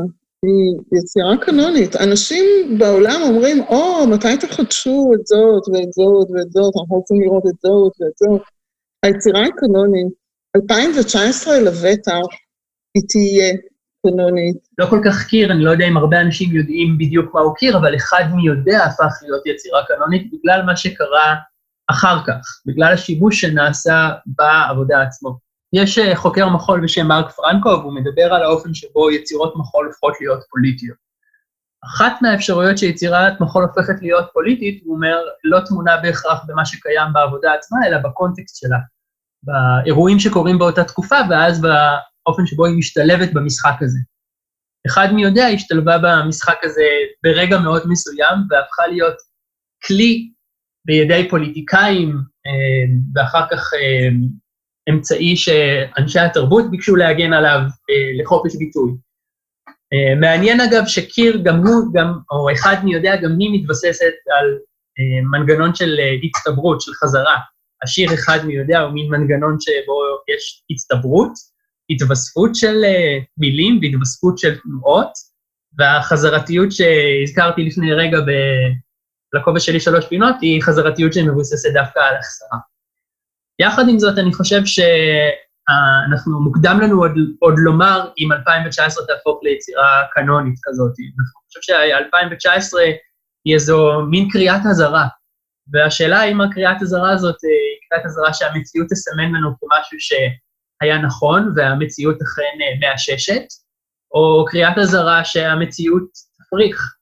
היא 0.42 0.99
יצירה 0.99 1.37
קנונית. 1.46 1.96
אנשים 1.96 2.44
בעולם 2.79 3.20
אומרים, 3.23 3.62
או, 3.62 4.07
מתי 4.07 4.37
תחדשו 4.40 5.11
את 5.14 5.27
זאת 5.27 5.68
ואת 5.68 5.92
זאת 5.92 6.31
ואת 6.31 6.53
זאת, 6.53 6.73
אנחנו 6.81 6.96
רוצים 6.96 7.20
לראות 7.20 7.42
את 7.46 7.61
זאת 7.62 7.92
ואת 8.01 8.16
זאת. 8.16 8.42
היצירה 9.03 9.41
היא 9.41 9.53
קנונית. 9.57 10.13
2019 10.57 11.61
לבטח 11.61 12.27
היא 12.95 13.03
תהיה 13.09 13.55
קנונית. 14.07 14.57
לא 14.79 14.87
כל 14.87 15.01
כך 15.05 15.27
קיר, 15.27 15.53
אני 15.53 15.65
לא 15.65 15.71
יודע 15.71 15.89
אם 15.89 15.97
הרבה 15.97 16.21
אנשים 16.21 16.57
יודעים 16.57 16.99
בדיוק 16.99 17.35
מה 17.35 17.41
הוא 17.41 17.57
קיר, 17.57 17.77
אבל 17.77 17.97
אחד 17.97 18.25
מי 18.35 18.47
יודע 18.47 18.85
הפך 18.85 19.13
להיות 19.23 19.47
יצירה 19.47 19.85
קנונית 19.87 20.31
בגלל 20.33 20.63
מה 20.63 20.77
שקרה 20.77 21.35
אחר 21.91 22.17
כך, 22.27 22.61
בגלל 22.67 22.93
השיבוש 22.93 23.41
שנעשה 23.41 24.11
בעבודה 24.27 25.03
עצמו. 25.03 25.39
יש 25.73 25.99
אה, 25.99 26.17
חוקר 26.17 26.49
מחול 26.49 26.81
בשם 26.85 27.07
מרק 27.07 27.31
פרנקו, 27.31 27.69
והוא 27.69 27.95
מדבר 27.95 28.35
על 28.35 28.43
האופן 28.43 28.75
שבו 28.75 29.11
יצירות 29.11 29.57
מחול 29.57 29.87
הופכות 29.87 30.15
להיות 30.21 30.41
פוליטיות. 30.51 31.10
אחת 31.85 32.12
מהאפשרויות 32.23 32.79
שיצירת 32.79 33.40
מחול 33.40 33.62
הופכת 33.64 34.03
להיות 34.03 34.25
פוליטית, 34.33 34.83
הוא 34.85 34.97
אומר, 34.97 35.16
לא 35.45 35.61
תמונה 35.66 35.97
בהכרח 35.97 36.45
במה 36.47 36.64
שקיים 36.64 37.12
בעבודה 37.12 37.53
עצמה, 37.53 37.79
אלא 37.87 37.99
בקונטקסט 37.99 38.57
שלה. 38.57 38.79
באירועים 39.43 40.19
שקורים 40.19 40.59
באותה 40.59 40.85
תקופה, 40.85 41.16
ואז 41.31 41.61
באופן 41.61 42.47
שבו 42.47 42.66
היא 42.66 42.79
משתלבת 42.79 43.33
במשחק 43.33 43.75
הזה. 43.81 43.99
אחד 44.87 45.09
מי 45.12 45.23
יודע 45.23 45.47
השתלבה 45.47 45.99
במשחק 45.99 46.59
הזה 46.62 46.87
ברגע 47.23 47.59
מאוד 47.59 47.83
מסוים, 47.88 48.38
והפכה 48.51 48.87
להיות 48.87 49.14
כלי 49.87 50.31
בידי 50.87 51.29
פוליטיקאים, 51.31 52.09
אה, 52.47 52.95
ואחר 53.14 53.47
כך 53.51 53.71
אה, 53.75 54.09
אמצעי 54.90 55.37
שאנשי 55.37 56.19
התרבות 56.19 56.71
ביקשו 56.71 56.97
להגן 56.97 57.33
עליו 57.33 57.61
אה, 57.61 58.23
לחופש 58.23 58.57
ביטוי. 58.57 58.93
מעניין 60.20 60.61
אגב 60.61 60.87
שקיר 60.87 61.40
גם 61.44 61.57
הוא, 61.57 61.94
גם, 61.94 62.12
או 62.31 62.53
אחד 62.53 62.76
מי 62.85 62.94
יודע, 62.94 63.16
גם 63.16 63.31
היא 63.38 63.61
מתבססת 63.61 64.14
על 64.38 64.59
מנגנון 65.31 65.74
של 65.74 65.96
הצטברות, 66.24 66.81
של 66.81 66.92
חזרה. 66.92 67.37
השיר 67.85 68.14
אחד 68.14 68.38
מי 68.44 68.55
יודע 68.55 68.81
הוא 68.81 68.92
מין 68.92 69.11
מנגנון 69.11 69.57
שבו 69.61 70.03
יש 70.35 70.62
הצטברות, 70.70 71.33
התווספות 71.90 72.55
של 72.55 72.85
מילים 73.38 73.79
והתווספות 73.83 74.38
של 74.38 74.59
תנועות, 74.59 75.12
והחזרתיות 75.79 76.68
שהזכרתי 76.72 77.64
לפני 77.64 77.92
רגע 77.92 78.18
לכובע 79.33 79.61
שלי 79.61 79.81
שלוש 79.81 80.07
פינות, 80.07 80.37
היא 80.40 80.62
חזרתיות 80.62 81.12
שמבוססת 81.12 81.72
דווקא 81.72 81.98
על 81.98 82.16
החסרה. 82.16 82.59
יחד 83.59 83.88
עם 83.88 83.98
זאת, 83.98 84.18
אני 84.18 84.33
חושב 84.33 84.61
שאנחנו, 85.70 86.40
מוקדם 86.40 86.78
לנו 86.83 87.02
עוד, 87.02 87.12
עוד 87.38 87.54
לומר 87.59 88.09
אם 88.18 88.33
2019 88.33 89.06
תהפוך 89.06 89.40
ליצירה 89.42 90.02
קנונית 90.12 90.59
כזאת. 90.62 90.92
אני 90.98 91.26
חושב 91.48 91.61
ש-2019 91.62 92.78
היא 93.44 93.54
איזו 93.54 94.02
מין 94.11 94.28
קריאת 94.30 94.61
אזהרה 94.70 95.06
והשאלה 95.72 96.20
האם 96.20 96.40
הקריאת 96.40 96.83
אזהרה 96.83 97.11
הזאת 97.12 97.37
היא 97.42 97.50
אה, 97.50 97.88
קריאת 97.88 98.06
אזהרה 98.06 98.35
שהמציאות 98.35 98.88
תסמן 98.90 99.33
לנו 99.33 99.50
כמשהו 99.61 99.98
שהיה 100.00 100.98
נכון 100.98 101.52
והמציאות 101.56 102.22
אכן 102.22 102.56
אה, 102.61 102.90
מאששת, 102.90 103.44
או 104.14 104.44
קריאת 104.48 104.78
אזהרה 104.78 105.24
שהמציאות 105.24 106.11
תפריך, 106.38 106.94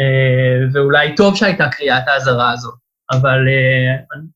אה, 0.00 0.68
ואולי 0.72 1.14
טוב 1.16 1.36
שהייתה 1.36 1.68
קריאת 1.68 2.08
האזהרה 2.08 2.52
הזאת, 2.52 2.74
אבל 3.12 3.38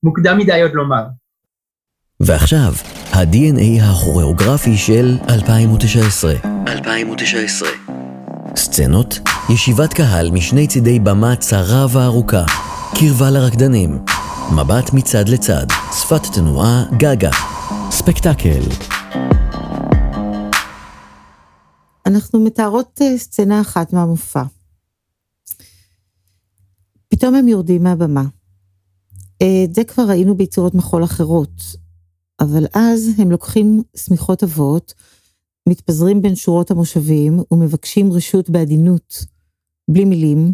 מוקדם 0.02 0.38
מדי 0.38 0.62
עוד 0.62 0.72
לומר. 0.74 1.04
ועכשיו, 2.26 2.72
ה-DNA 3.12 3.82
הכוריאוגרפי 3.82 4.76
של 4.76 5.18
2019. 5.28 6.32
2019. 6.68 7.68
סצנות, 8.56 9.18
ישיבת 9.50 9.92
קהל 9.92 10.30
משני 10.30 10.66
צידי 10.66 10.98
במה 10.98 11.36
צרה 11.36 11.86
וארוכה. 11.92 12.44
קרבה 12.98 13.30
לרקדנים, 13.30 13.98
מבט 14.56 14.92
מצד 14.92 15.28
לצד, 15.28 15.66
שפת 16.00 16.22
תנועה 16.34 16.84
גגה, 16.98 17.30
ספקטקל. 17.90 18.62
אנחנו 22.06 22.40
מתארות 22.40 23.00
אה, 23.02 23.18
סצנה 23.18 23.60
אחת 23.60 23.92
מהמופע. 23.92 24.42
פתאום 27.08 27.34
הם 27.34 27.48
יורדים 27.48 27.82
מהבמה. 27.82 28.24
אה, 29.42 29.64
את 29.64 29.74
זה 29.74 29.84
כבר 29.84 30.04
ראינו 30.08 30.34
ביצירות 30.34 30.74
מחול 30.74 31.04
אחרות, 31.04 31.83
אבל 32.44 32.66
אז 32.74 33.08
הם 33.18 33.30
לוקחים 33.30 33.82
שמיכות 33.96 34.42
אבות, 34.42 34.94
מתפזרים 35.68 36.22
בין 36.22 36.36
שורות 36.36 36.70
המושבים 36.70 37.40
ומבקשים 37.50 38.12
רשות 38.12 38.50
בעדינות, 38.50 39.24
בלי 39.90 40.04
מילים, 40.04 40.52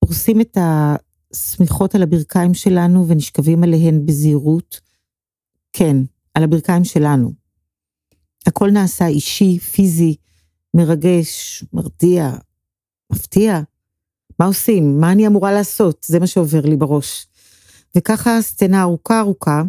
פורסים 0.00 0.40
את 0.40 0.58
השמיכות 0.60 1.94
על 1.94 2.02
הברכיים 2.02 2.54
שלנו 2.54 3.08
ונשכבים 3.08 3.62
עליהן 3.62 4.06
בזהירות. 4.06 4.80
כן, 5.72 5.96
על 6.34 6.42
הברכיים 6.42 6.84
שלנו. 6.84 7.32
הכל 8.46 8.70
נעשה 8.70 9.06
אישי, 9.06 9.58
פיזי, 9.58 10.16
מרגש, 10.74 11.64
מרתיע, 11.72 12.30
מפתיע. 13.12 13.60
מה 14.38 14.46
עושים? 14.46 15.00
מה 15.00 15.12
אני 15.12 15.26
אמורה 15.26 15.52
לעשות? 15.52 16.06
זה 16.08 16.20
מה 16.20 16.26
שעובר 16.26 16.60
לי 16.60 16.76
בראש. 16.76 17.26
וככה 17.96 18.42
סצנה 18.42 18.82
ארוכה 18.82 19.20
ארוכה, 19.20 19.62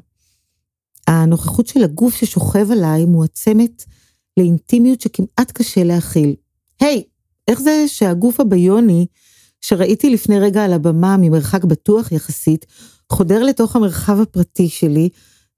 הנוכחות 1.08 1.68
של 1.68 1.84
הגוף 1.84 2.16
ששוכב 2.16 2.72
עליי 2.72 3.06
מועצמת 3.06 3.84
לאינטימיות 4.38 5.02
שכמעט 5.02 5.52
קשה 5.52 5.84
להכיל. 5.84 6.36
היי, 6.80 7.04
hey, 7.06 7.10
איך 7.48 7.62
זה 7.62 7.84
שהגוף 7.88 8.40
הביוני 8.40 9.06
שראיתי 9.62 10.10
לפני 10.10 10.40
רגע 10.40 10.64
על 10.66 10.74
הבמה 10.74 11.18
ממרחק 11.18 11.64
בטוח 11.64 12.12
יחסית, 12.12 12.66
חודר 13.12 13.44
לתוך 13.44 13.76
המרחב 13.76 14.20
הפרטי 14.20 14.70
שלי 14.70 15.10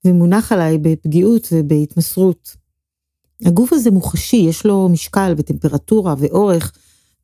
ומונח 0.05 0.51
עליי 0.51 0.77
בפגיעות 0.77 1.47
ובהתמסרות. 1.51 2.55
הגוף 3.45 3.73
הזה 3.73 3.91
מוחשי, 3.91 4.37
יש 4.37 4.65
לו 4.65 4.89
משקל 4.89 5.33
וטמפרטורה 5.37 6.15
ואורך, 6.17 6.71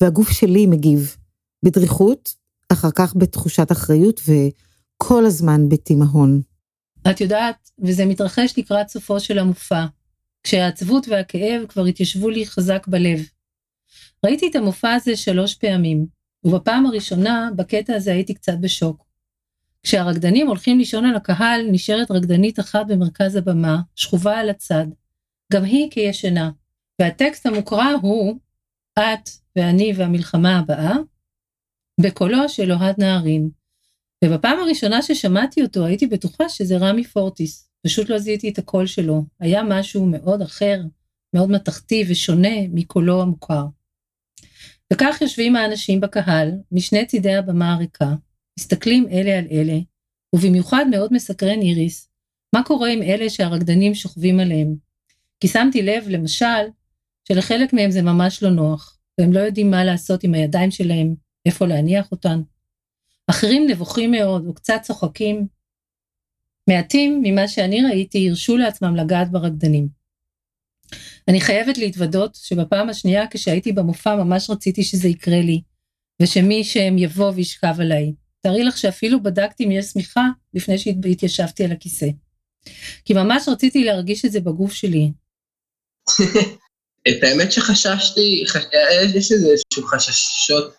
והגוף 0.02 0.30
שלי 0.30 0.66
מגיב. 0.66 1.16
בדריכות, 1.64 2.36
אחר 2.70 2.92
כך 2.92 3.16
בתחושת 3.16 3.72
אחריות 3.72 4.22
וכל 4.28 5.26
הזמן 5.26 5.70
בתימהון. 5.70 6.42
את 7.12 7.22
יודעת, 7.22 7.70
וזה 7.80 8.06
מתרחש 8.06 8.58
לקראת 8.58 8.88
סופו 8.88 9.20
של 9.20 9.40
המופע, 9.40 9.86
כשהעצבות 10.44 11.08
והכאב 11.08 11.66
כבר 11.70 11.86
התיישבו 11.86 12.30
לי 12.30 12.46
חזק 12.46 12.88
בלב. 12.88 13.20
ראיתי 14.26 14.48
את 14.48 14.56
המופע 14.56 14.94
הזה 14.94 15.16
שלוש 15.16 15.56
פעמים, 15.56 16.06
ובפעם 16.44 16.86
הראשונה, 16.86 17.50
בקטע 17.56 17.96
הזה 17.96 18.12
הייתי 18.12 18.34
קצת 18.34 18.54
בשוק. 18.62 19.06
כשהרקדנים 19.84 20.48
הולכים 20.48 20.78
לישון 20.78 21.06
על 21.06 21.16
הקהל, 21.16 21.68
נשארת 21.72 22.12
רקדנית 22.12 22.60
אחת 22.60 22.88
במרכז 22.88 23.36
הבמה, 23.36 23.82
שכובה 23.96 24.40
על 24.40 24.50
הצד. 24.50 24.86
גם 25.54 25.64
היא 25.64 25.92
כישנה. 25.92 26.52
והטקסט 27.02 27.46
המוקרא 27.46 27.92
הוא 28.02 28.40
את 29.00 29.30
ואני 29.56 29.94
והמלחמה 29.98 30.60
הבאה, 30.60 30.96
בקולו 32.02 32.50
של 32.50 32.72
אוהד 32.72 32.96
נהרין. 32.98 33.50
ובפעם 34.24 34.60
הראשונה 34.60 35.02
ששמעתי 35.02 35.62
אותו 35.62 35.86
הייתי 35.86 36.08
בטוחה 36.08 36.50
שזה 36.50 36.78
רמי 36.78 37.04
פורטיס. 37.04 37.70
פשוט 37.86 38.10
לא 38.10 38.18
זיהיתי 38.18 38.50
את 38.50 38.58
הקול 38.58 38.86
שלו. 38.86 39.24
היה 39.40 39.64
משהו 39.64 40.06
מאוד 40.06 40.42
אחר, 40.42 40.82
מאוד 41.36 41.52
מתכתי 41.52 42.06
ושונה 42.10 42.68
מקולו 42.74 43.22
המוכר. 43.22 43.66
וכך 44.94 45.18
יושבים 45.22 45.56
האנשים 45.56 46.02
בקהל, 46.02 46.52
משני 46.72 47.06
צידי 47.06 47.36
הבמה 47.36 47.74
הריקה, 47.74 48.14
מסתכלים 48.60 49.08
אלה 49.12 49.38
על 49.38 49.46
אלה, 49.52 49.78
ובמיוחד 50.36 50.86
מאוד 50.92 51.14
מסקרן 51.14 51.62
איריס, 51.62 52.10
מה 52.56 52.64
קורה 52.64 52.90
עם 52.90 53.02
אלה 53.02 53.30
שהרקדנים 53.30 53.96
שוכבים 53.96 54.40
עליהם? 54.40 54.76
כי 55.40 55.48
שמתי 55.48 55.82
לב, 55.82 56.06
למשל, 56.10 56.64
שלחלק 57.28 57.74
מהם 57.74 57.92
זה 57.92 58.02
ממש 58.02 58.44
לא 58.44 58.50
נוח, 58.50 58.98
והם 59.20 59.34
לא 59.34 59.40
יודעים 59.40 59.72
מה 59.72 59.84
לעשות 59.84 60.24
עם 60.24 60.34
הידיים 60.34 60.72
שלהם, 60.72 61.16
איפה 61.46 61.66
להניח 61.66 62.12
אותן. 62.12 62.42
אחרים 63.28 63.68
נבוכים 63.70 64.12
מאוד, 64.12 64.46
או 64.48 64.54
קצת 64.54 64.80
צוחקים. 64.84 65.48
מעטים 66.70 67.22
ממה 67.24 67.48
שאני 67.48 67.82
ראיתי 67.82 68.30
הרשו 68.30 68.58
לעצמם 68.58 68.96
לגעת 68.96 69.32
ברקדנים. 69.32 69.88
אני 71.28 71.42
חייבת 71.42 71.78
להתוודות 71.78 72.36
שבפעם 72.36 72.90
השנייה 72.90 73.26
כשהייתי 73.32 73.72
במופע 73.72 74.16
ממש 74.16 74.50
רציתי 74.50 74.84
שזה 74.84 75.08
יקרה 75.08 75.42
לי, 75.42 75.62
ושמי 76.22 76.64
שהם 76.64 76.98
יבוא 76.98 77.32
וישכב 77.36 77.76
עליי. 77.80 78.14
תארי 78.42 78.64
לך 78.64 78.78
שאפילו 78.78 79.24
בדקתי 79.24 79.66
אם 79.66 79.72
יש 79.72 79.86
שמיכה 79.86 80.28
לפני 80.54 80.78
שהתיישבתי 80.78 81.64
על 81.64 81.72
הכיסא. 81.72 82.08
כי 83.06 83.14
ממש 83.14 83.48
רציתי 83.48 83.84
להרגיש 83.84 84.26
את 84.26 84.32
זה 84.32 84.40
בגוף 84.40 84.74
שלי. 84.74 85.12
את 87.10 87.24
האמת 87.24 87.52
שחששתי, 87.52 88.44
יש 89.16 89.32
איזה 89.32 89.48
איזשהו 89.48 89.88
חששות. 89.88 90.74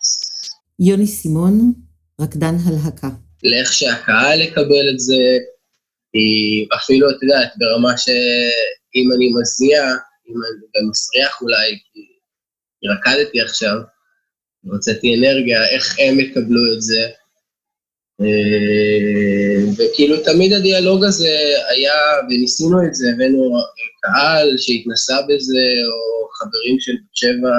יוני 0.80 1.06
סימון, 1.06 1.72
רקדן 2.20 2.54
הלהקה. 2.66 3.08
לאיך 3.42 3.72
שהקהל 3.72 4.40
יקבל 4.40 4.90
את 4.94 4.98
זה, 4.98 5.38
אפילו, 6.76 7.10
את 7.10 7.22
יודעת, 7.22 7.52
ברמה 7.58 7.98
שאם 7.98 9.12
אני 9.16 9.28
מזיע, 9.40 9.82
אם 10.28 10.34
אני 10.34 10.66
גם 10.76 10.90
מסריח 10.90 11.42
אולי, 11.42 11.78
כי 11.92 12.00
רקדתי 12.88 13.40
עכשיו, 13.40 13.76
והוצאתי 14.64 15.14
אנרגיה, 15.14 15.68
איך 15.68 15.96
הם 15.98 16.20
יקבלו 16.20 16.72
את 16.74 16.82
זה. 16.82 17.08
אה, 18.20 19.64
וכאילו 19.76 20.16
תמיד 20.24 20.52
הדיאלוג 20.52 21.04
הזה 21.04 21.36
היה, 21.68 21.94
וניסינו 22.28 22.86
את 22.86 22.94
זה, 22.94 23.06
הבאנו 23.14 23.56
קהל 24.00 24.54
שהתנסה 24.58 25.16
בזה, 25.22 25.64
או 25.88 26.28
חברים 26.34 26.80
של 26.80 26.92
בת 26.92 27.16
שבע 27.16 27.56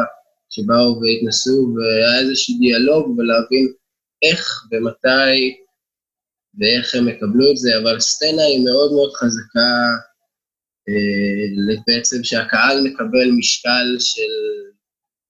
שבאו 0.50 1.02
והתנסו, 1.02 1.74
והיה 1.76 2.20
איזשהו 2.20 2.56
דיאלוג 2.60 3.18
ולהבין 3.18 3.74
איך 4.30 4.64
ומתי 4.72 5.56
ואיך 6.60 6.96
הם 6.96 7.08
יקבלו 7.08 7.52
את 7.52 7.58
זה, 7.58 7.78
אבל 7.78 8.00
סצנה 8.00 8.44
היא 8.44 8.66
מאוד 8.66 8.92
מאוד 8.92 9.14
חזקה, 9.14 9.74
אה, 10.90 11.76
בעצם 11.88 12.24
שהקהל 12.24 12.82
מקבל 12.84 13.32
משקל 13.38 13.96
של 14.00 14.32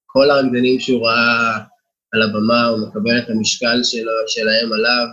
כל 0.06 0.30
הרקדנים 0.32 0.80
שהוא 0.80 1.08
ראה 1.08 1.58
על 2.14 2.22
הבמה, 2.22 2.68
הוא 2.68 2.88
מקבל 2.88 3.20
את 3.20 3.30
המשקל 3.30 3.84
שלו, 3.84 4.12
שלהם 4.28 4.74
עליו, 4.74 5.08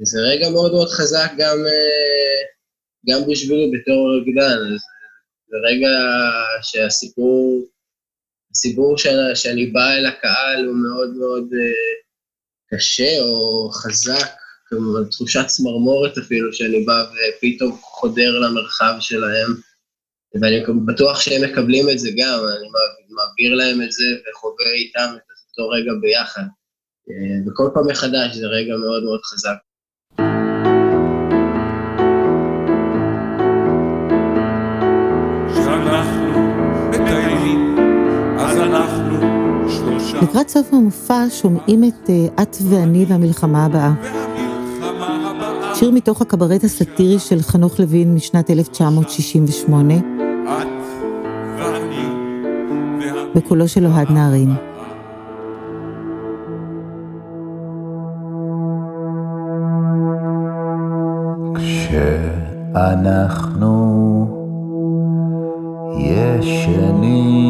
וזה 0.00 0.18
רגע 0.20 0.50
מאוד 0.50 0.72
מאוד 0.72 0.88
חזק 0.88 1.30
גם, 1.38 1.58
אה, 1.66 2.42
גם 3.08 3.30
בשבילי 3.30 3.70
בתור 3.74 4.16
רקדן, 4.16 4.76
זה 5.48 5.56
רגע 5.68 5.88
שהסיפור, 6.62 7.66
הסיפור 8.50 8.98
שאני, 8.98 9.36
שאני 9.36 9.66
בא 9.66 9.92
אל 9.92 10.06
הקהל 10.06 10.66
הוא 10.66 10.76
מאוד 10.76 11.16
מאוד 11.16 11.48
אה, 11.54 12.05
קשה 12.74 13.20
או 13.20 13.70
חזק, 13.70 14.28
כלומר 14.68 15.04
תחושת 15.10 15.46
צמרמורת 15.46 16.18
אפילו, 16.18 16.52
שאני 16.52 16.84
בא 16.84 17.04
ופתאום 17.12 17.78
חודר 17.80 18.38
למרחב 18.38 18.94
שלהם, 19.00 19.50
ואני 20.40 20.62
בטוח 20.86 21.20
שהם 21.20 21.50
מקבלים 21.50 21.90
את 21.90 21.98
זה 21.98 22.10
גם, 22.16 22.40
אני 22.58 22.68
מעביר 23.10 23.54
להם 23.54 23.82
את 23.82 23.92
זה 23.92 24.04
וחווה 24.04 24.72
איתם 24.72 25.14
את 25.16 25.22
אותו 25.50 25.68
רגע 25.70 25.92
ביחד. 26.00 26.42
אה, 27.10 27.50
וכל 27.50 27.70
פעם 27.74 27.86
מחדש 27.86 28.36
זה 28.36 28.46
רגע 28.46 28.76
מאוד 28.76 29.02
מאוד 29.04 29.20
חזק. 29.22 29.56
לקראת 40.22 40.48
סוף 40.48 40.74
המופע 40.74 41.24
שומעים 41.30 41.84
את 41.84 42.10
אה, 42.10 42.42
את 42.42 42.56
ואני 42.70 43.04
והמלחמה 43.08 43.64
הבאה. 43.64 43.92
שיר 45.74 45.90
מתוך 45.90 46.22
הקברט 46.22 46.64
הסאטירי 46.64 47.18
של 47.18 47.42
חנוך 47.42 47.80
לוין 47.80 48.14
משנת 48.14 48.50
1968, 48.50 49.94
בקולו 53.34 53.68
של 53.68 53.86
אוהד 53.86 54.10
נהרין. 54.10 54.54
כשאנחנו 62.74 63.86
ישנים, 65.98 67.46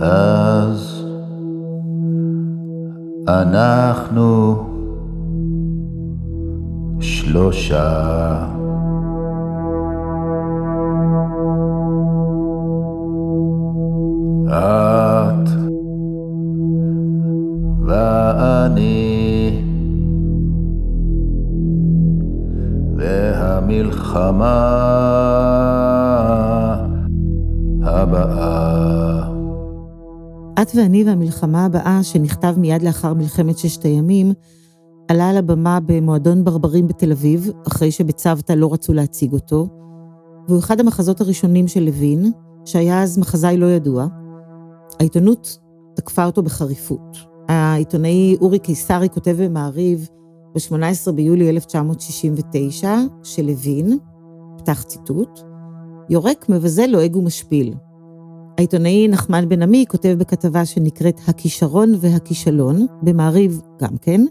אז 0.00 1.04
אנחנו 3.28 4.56
שלושה. 7.00 8.46
את 14.48 15.48
ואני 17.86 19.20
והמלחמה 22.96 24.50
את 30.62 30.70
ואני 30.74 31.04
והמלחמה 31.04 31.64
הבאה, 31.64 32.02
שנכתב 32.02 32.54
מיד 32.56 32.82
לאחר 32.82 33.14
מלחמת 33.14 33.58
ששת 33.58 33.82
הימים, 33.82 34.32
עלה 35.08 35.30
על 35.30 35.36
הבמה 35.36 35.78
במועדון 35.86 36.44
ברברים 36.44 36.88
בתל 36.88 37.12
אביב, 37.12 37.50
אחרי 37.68 37.90
שבצוותא 37.90 38.52
לא 38.52 38.72
רצו 38.72 38.92
להציג 38.92 39.32
אותו, 39.32 39.68
והוא 40.48 40.58
אחד 40.58 40.80
המחזות 40.80 41.20
הראשונים 41.20 41.68
של 41.68 41.82
לוין, 41.82 42.32
שהיה 42.64 43.02
אז 43.02 43.18
מחזאי 43.18 43.56
לא 43.56 43.66
ידוע. 43.66 44.06
העיתונות 45.00 45.58
תקפה 45.96 46.24
אותו 46.24 46.42
בחריפות. 46.42 47.18
העיתונאי 47.48 48.36
אורי 48.40 48.58
קיסרי 48.58 49.08
כותב 49.08 49.36
במעריב 49.38 50.08
ב-18 50.54 51.12
ביולי 51.12 51.50
1969, 51.50 52.96
שלוין, 53.22 53.98
פתח 54.58 54.82
ציטוט, 54.82 55.40
יורק, 56.10 56.48
מבזה, 56.48 56.86
לועג 56.86 57.16
ומשפיל. 57.16 57.74
העיתונאי 58.60 59.08
נחמן 59.08 59.48
בן 59.48 59.62
עמי 59.62 59.84
כותב 59.88 60.16
בכתבה 60.18 60.64
שנקראת 60.64 61.20
הכישרון 61.26 61.94
והכישלון, 62.00 62.86
במעריב 63.02 63.60
גם 63.82 63.96
כן, 64.02 64.24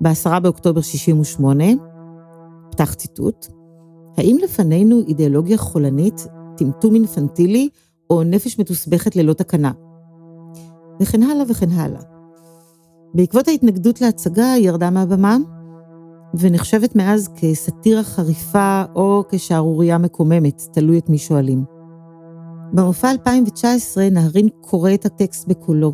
ב-10 0.00 0.40
באוקטובר 0.40 0.80
68, 0.80 1.64
פתח 2.70 2.94
ציטוט, 2.94 3.46
האם 4.16 4.36
לפנינו 4.44 5.00
אידיאולוגיה 5.08 5.58
חולנית, 5.58 6.26
טמטום 6.56 6.94
אינפנטילי, 6.94 7.68
או 8.10 8.24
נפש 8.24 8.58
מתוסבכת 8.58 9.16
ללא 9.16 9.32
תקנה? 9.32 9.72
וכן 11.00 11.22
הלאה 11.22 11.44
וכן 11.48 11.70
הלאה. 11.70 12.02
בעקבות 13.14 13.48
ההתנגדות 13.48 14.00
להצגה 14.00 14.52
היא 14.52 14.66
ירדה 14.66 14.90
מהבמה, 14.90 15.36
ונחשבת 16.34 16.96
מאז 16.96 17.28
כסאטירה 17.36 18.02
חריפה 18.02 18.82
או 18.94 19.24
כשערורייה 19.28 19.98
מקוממת, 19.98 20.62
תלוי 20.72 20.98
את 20.98 21.08
מי 21.08 21.18
שואלים. 21.18 21.75
במופע 22.72 23.10
2019 23.10 24.10
נהרין 24.10 24.48
קורא 24.60 24.94
את 24.94 25.06
הטקסט 25.06 25.48
בקולו. 25.48 25.92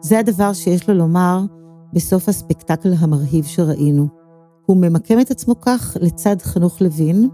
זה 0.00 0.18
הדבר 0.18 0.52
שיש 0.52 0.88
לו 0.88 0.94
לומר 0.94 1.40
בסוף 1.92 2.28
הספקטקל 2.28 2.92
המרהיב 2.98 3.44
שראינו. 3.44 4.06
הוא 4.66 4.76
ממקם 4.76 5.20
את 5.20 5.30
עצמו 5.30 5.60
כך 5.60 5.96
לצד 6.00 6.36
חנוך 6.42 6.80
לוין, 6.80 7.28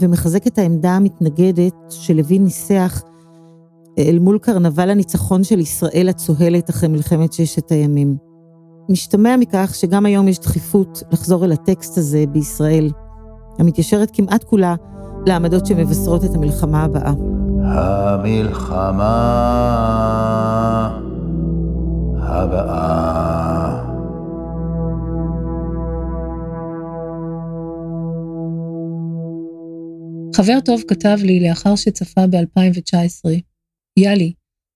ומחזק 0.00 0.46
את 0.46 0.58
העמדה 0.58 0.90
המתנגדת 0.90 1.74
שלוין 1.88 2.44
ניסח 2.44 3.02
אל 3.98 4.18
מול 4.18 4.38
קרנבל 4.38 4.90
הניצחון 4.90 5.44
של 5.44 5.58
ישראל 5.58 6.08
הצוהלת 6.08 6.70
אחרי 6.70 6.88
מלחמת 6.88 7.32
ששת 7.32 7.72
הימים. 7.72 8.16
משתמע 8.88 9.36
מכך 9.36 9.72
שגם 9.74 10.06
היום 10.06 10.28
יש 10.28 10.38
דחיפות 10.38 11.02
לחזור 11.12 11.44
אל 11.44 11.52
הטקסט 11.52 11.98
הזה 11.98 12.24
בישראל, 12.32 12.90
המתיישרת 13.58 14.10
כמעט 14.12 14.44
כולה 14.44 14.74
לעמדות 15.26 15.66
שמבשרות 15.66 16.24
את 16.24 16.34
המלחמה 16.34 16.84
הבאה. 16.84 17.39
המלחמה 17.70 19.06
הבאה. 22.18 23.90
חבר 30.36 30.60
טוב 30.64 30.82
כתב 30.88 31.18
לי 31.22 31.48
לאחר 31.48 31.76
שצפה 31.76 32.26
ב-2019, 32.26 33.30
יאלי, 33.98 34.32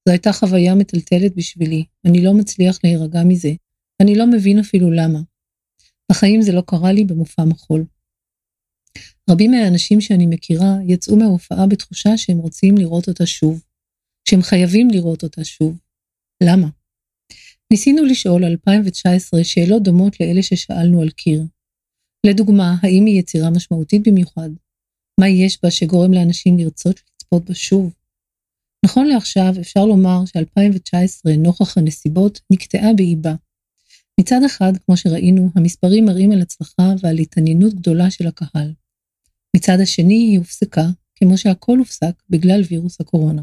זו 0.08 0.12
הייתה 0.12 0.32
חוויה 0.32 0.74
מטלטלת 0.74 1.36
בשבילי, 1.36 1.84
אני 2.04 2.24
לא 2.24 2.34
מצליח 2.34 2.78
להירגע 2.84 3.22
מזה. 3.24 3.50
אני 4.02 4.14
לא 4.14 4.26
מבין 4.26 4.58
אפילו 4.58 4.90
למה. 4.90 5.18
בחיים 6.10 6.42
זה 6.42 6.52
לא 6.52 6.62
קרה 6.66 6.92
לי 6.92 7.04
במופע 7.04 7.44
מחול. 7.44 7.84
רבים 9.30 9.50
מהאנשים 9.50 10.00
שאני 10.00 10.26
מכירה 10.26 10.76
יצאו 10.86 11.16
מההופעה 11.16 11.66
בתחושה 11.66 12.16
שהם 12.16 12.38
רוצים 12.38 12.78
לראות 12.78 13.08
אותה 13.08 13.26
שוב, 13.26 13.62
שהם 14.28 14.42
חייבים 14.42 14.90
לראות 14.90 15.22
אותה 15.22 15.44
שוב. 15.44 15.78
למה? 16.42 16.68
ניסינו 17.70 18.04
לשאול 18.04 18.44
על 18.44 18.50
2019 18.50 19.44
שאלות 19.44 19.82
דומות 19.82 20.20
לאלה 20.20 20.42
ששאלנו 20.42 21.02
על 21.02 21.10
קיר. 21.10 21.42
לדוגמה, 22.26 22.76
האם 22.82 23.06
היא 23.06 23.18
יצירה 23.18 23.50
משמעותית 23.50 24.08
במיוחד? 24.08 24.50
מה 25.20 25.28
יש 25.28 25.58
בה 25.62 25.70
שגורם 25.70 26.12
לאנשים 26.12 26.58
לרצות 26.58 27.00
לצפות 27.00 27.44
בה 27.44 27.54
שוב? 27.54 27.94
נכון 28.84 29.06
לעכשיו 29.06 29.52
אפשר 29.60 29.86
לומר 29.86 30.26
ש-2019, 30.26 31.30
נוכח 31.38 31.78
הנסיבות, 31.78 32.40
נקטעה 32.52 32.92
באיבה. 32.96 33.34
מצד 34.20 34.40
אחד, 34.46 34.72
כמו 34.86 34.96
שראינו, 34.96 35.50
המספרים 35.54 36.04
מראים 36.04 36.32
על 36.32 36.40
הצלחה 36.40 36.92
ועל 37.02 37.18
התעניינות 37.18 37.74
גדולה 37.74 38.10
של 38.10 38.26
הקהל. 38.26 38.72
מצד 39.56 39.76
השני, 39.82 40.14
היא 40.14 40.38
הופסקה, 40.38 40.86
כמו 41.14 41.38
שהכל 41.38 41.78
הופסק 41.78 42.22
בגלל 42.30 42.62
וירוס 42.70 43.00
הקורונה. 43.00 43.42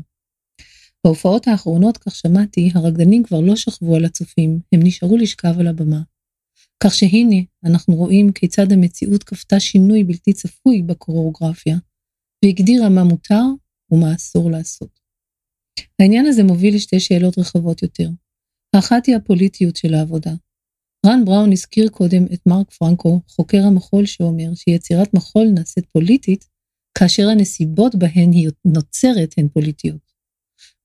בהופעות 1.04 1.47
האחרונות, 1.47 1.97
כך 1.97 2.15
שמעתי, 2.15 2.71
הרקדנים 2.74 3.24
כבר 3.24 3.39
לא 3.39 3.56
שכבו 3.56 3.95
על 3.95 4.06
הצופים, 4.06 4.60
הם 4.71 4.80
נשארו 4.84 5.17
לשכב 5.17 5.60
על 5.60 5.67
הבמה. 5.67 6.02
כך 6.84 6.93
שהנה, 6.93 7.36
אנחנו 7.65 7.95
רואים 7.95 8.32
כיצד 8.32 8.71
המציאות 8.71 9.24
כפתה 9.24 9.60
שינוי 9.60 10.04
בלתי 10.04 10.34
צפוי 10.34 10.82
בקוריאוגרפיה, 10.82 11.78
והגדירה 12.45 12.89
מה 12.89 13.04
מותר 13.04 13.43
ומה 13.91 14.15
אסור 14.15 14.52
לעשות. 14.52 15.00
העניין 16.00 16.26
הזה 16.26 16.43
מוביל 16.43 16.76
לשתי 16.76 17.00
שאלות 17.00 17.38
רחבות 17.38 17.84
יותר. 17.84 18.10
האחת 18.76 19.06
היא 19.06 19.15
הפוליטיות 19.15 19.76
של 19.76 19.93
העבודה. 19.93 20.32
רן 21.06 21.26
בראון 21.26 21.52
הזכיר 21.52 21.90
קודם 21.90 22.26
את 22.34 22.40
מרק 22.48 22.72
פרנקו, 22.72 23.22
חוקר 23.28 23.66
המחול 23.66 24.06
שאומר 24.06 24.56
שיצירת 24.56 25.14
מחול 25.14 25.48
נעשית 25.54 25.86
פוליטית, 25.86 26.46
כאשר 26.98 27.30
הנסיבות 27.30 27.96
בהן 27.96 28.32
היא 28.32 28.50
נוצרת 28.66 29.34
הן 29.38 29.48
פוליטיות. 29.48 30.12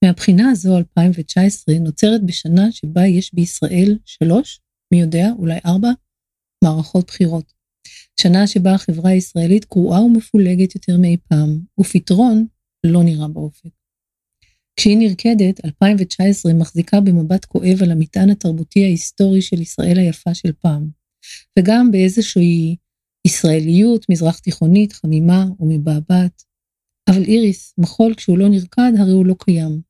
מהבחינה 0.04 0.50
הזו 0.50 0.78
2019 0.78 1.74
נוצרת 1.74 2.22
בשנה 2.26 2.72
שבה 2.72 3.06
יש 3.06 3.34
בישראל 3.34 3.98
שלוש, 4.04 4.60
מי 4.92 5.00
יודע, 5.00 5.28
אולי 5.38 5.58
ארבע, 5.66 5.90
מערכות 6.64 7.06
בחירות. 7.06 7.52
שנה 8.20 8.46
שבה 8.46 8.74
החברה 8.74 9.10
הישראלית 9.10 9.64
קרועה 9.64 10.02
ומפולגת 10.02 10.74
יותר 10.74 10.98
מאי 10.98 11.16
פעם, 11.28 11.60
ופתרון 11.80 12.46
לא 12.86 13.02
נראה 13.02 13.28
באופק. 13.28 13.70
כשהיא 14.76 14.98
נרקדת, 14.98 15.64
2019 15.64 16.52
מחזיקה 16.54 17.00
במבט 17.00 17.44
כואב 17.44 17.82
על 17.82 17.90
המטען 17.90 18.30
התרבותי 18.30 18.84
ההיסטורי 18.84 19.42
של 19.42 19.60
ישראל 19.60 19.98
היפה 19.98 20.34
של 20.34 20.52
פעם, 20.52 20.88
וגם 21.58 21.90
באיזושהי 21.90 22.76
ישראליות 23.26 24.06
מזרח 24.08 24.38
תיכונית 24.38 24.92
חמימה 24.92 25.46
ומבעבעת. 25.60 26.42
אבל 27.10 27.22
איריס, 27.22 27.74
מחול 27.78 28.14
כשהוא 28.14 28.38
לא 28.38 28.48
נרקד 28.48 28.92
הרי 28.98 29.12
הוא 29.12 29.26
לא 29.26 29.34
קיים. 29.38 29.80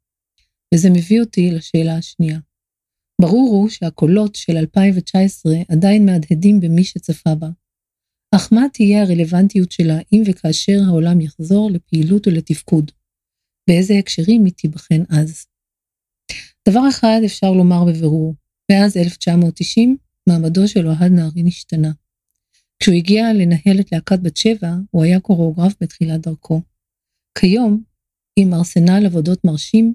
וזה 0.75 0.90
מביא 0.90 1.20
אותי 1.20 1.51
לשאלה 1.51 1.96
השנייה. 1.96 2.38
ברור 3.20 3.55
הוא 3.55 3.68
שהקולות 3.68 4.35
של 4.35 4.57
2019 4.57 5.53
עדיין 5.68 6.07
מהדהדים 6.07 6.61
במי 6.61 6.85
שצפה 6.85 7.35
בה. 7.35 7.49
אך 8.35 8.53
מה 8.53 8.66
תהיה 8.72 9.03
הרלוונטיות 9.03 9.72
שלה 9.72 9.99
אם 10.12 10.22
וכאשר 10.27 10.79
העולם 10.87 11.20
יחזור 11.20 11.70
לפעילות 11.70 12.27
ולתפקוד? 12.27 12.90
באיזה 13.69 13.95
הקשרים 13.99 14.45
היא 14.45 14.53
תיבחן 14.53 15.03
אז. 15.09 15.47
דבר 16.69 16.89
אחד 16.89 17.21
אפשר 17.25 17.53
לומר 17.53 17.85
בבירור, 17.85 18.35
מאז 18.73 18.97
1990 18.97 19.97
מעמדו 20.29 20.69
של 20.69 20.87
אוהד 20.87 21.13
נהרי 21.13 21.43
נשתנה. 21.43 21.93
כשהוא 22.79 22.95
הגיע 22.95 23.33
לנהל 23.33 23.81
את 23.81 23.93
להקת 23.93 24.19
בת 24.23 24.37
שבע, 24.37 24.75
הוא 24.91 25.05
היה 25.05 25.21
קוריאוגרף 25.21 25.75
בתחילת 25.81 26.21
דרכו. 26.21 26.63
כיום, 27.39 27.83
עם 28.37 28.55
ארסנל 28.55 29.07
עבודות 29.07 29.45
מרשים, 29.45 29.95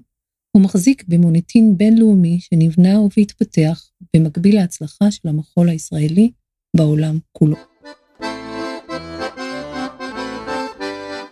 הוא 0.56 0.62
מחזיק 0.62 1.04
במוניטין 1.08 1.76
בינלאומי 1.76 2.40
שנבנה 2.40 3.00
והתפתח 3.16 3.90
במקביל 4.16 4.54
להצלחה 4.54 5.10
של 5.10 5.28
המחול 5.28 5.68
הישראלי 5.68 6.30
בעולם 6.76 7.18
כולו. 7.32 7.56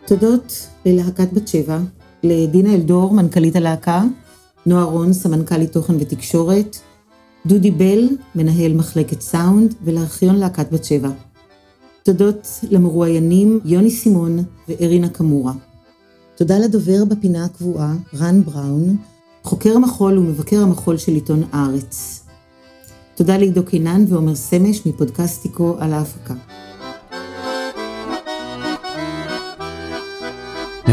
תודות 0.07 0.69
ללהקת 0.87 1.33
בת 1.33 1.49
שבע, 1.49 1.79
לדינה 2.23 2.75
אלדור, 2.75 3.15
מנכ"לית 3.15 3.57
הלהקה, 3.57 4.05
נועה 4.67 4.85
רון, 4.85 5.13
סמנכ"לית 5.13 5.73
תוכן 5.73 5.97
ותקשורת, 6.01 6.77
דודי 7.47 7.71
בל, 7.71 8.09
מנהל 8.35 8.75
מחלקת 8.75 9.21
סאונד, 9.21 9.75
ולארכיון 9.85 10.37
להקת 10.37 10.73
בת 10.73 10.85
שבע. 10.85 11.11
תודות 12.03 12.49
למרואיינים 12.71 13.61
יוני 13.65 13.91
סימון 13.91 14.39
וארינה 14.69 15.09
קמורה. 15.09 15.53
תודה 16.37 16.59
לדובר 16.59 17.05
בפינה 17.05 17.45
הקבועה, 17.45 17.95
רן 18.15 18.43
בראון, 18.45 18.97
חוקר 19.43 19.77
המחול 19.77 20.19
ומבקר 20.19 20.63
המחול 20.63 20.97
של 20.97 21.13
עיתון 21.13 21.43
הארץ. 21.53 22.21
תודה 23.15 23.37
לעידו 23.37 23.65
קינן 23.65 24.05
ועומר 24.09 24.35
סמש 24.35 24.87
מפודקסטיקו 24.87 25.77
על 25.79 25.93
ההפקה. 25.93 26.35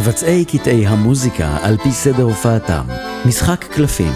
מבצעי 0.07 0.45
קטעי 0.45 0.87
המוזיקה 0.87 1.57
על 1.61 1.77
פי 1.77 1.91
סדר 1.91 2.23
הופעתם. 2.23 2.83
משחק 3.25 3.63
קלפים 3.63 4.11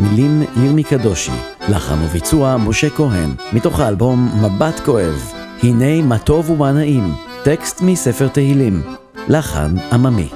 מילים 0.00 0.42
ירמי 0.64 0.84
קדושי 0.84 1.32
לחן 1.68 2.04
וביצוע 2.04 2.56
משה 2.56 2.90
כהן 2.90 3.30
מתוך 3.52 3.80
האלבום 3.80 4.30
מבט 4.42 4.80
כואב 4.84 5.32
הנה 5.62 6.02
מה 6.02 6.18
טוב 6.18 6.50
ומה 6.50 6.72
נעים 6.72 7.14
טקסט 7.42 7.80
מספר 7.82 8.28
תהילים 8.28 8.82
לחן 9.28 9.74
עממי. 9.92 10.28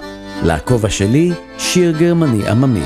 לכובע 0.42 0.90
שלי 0.90 1.32
שיר 1.58 1.98
גרמני 1.98 2.48
עממי. 2.48 2.84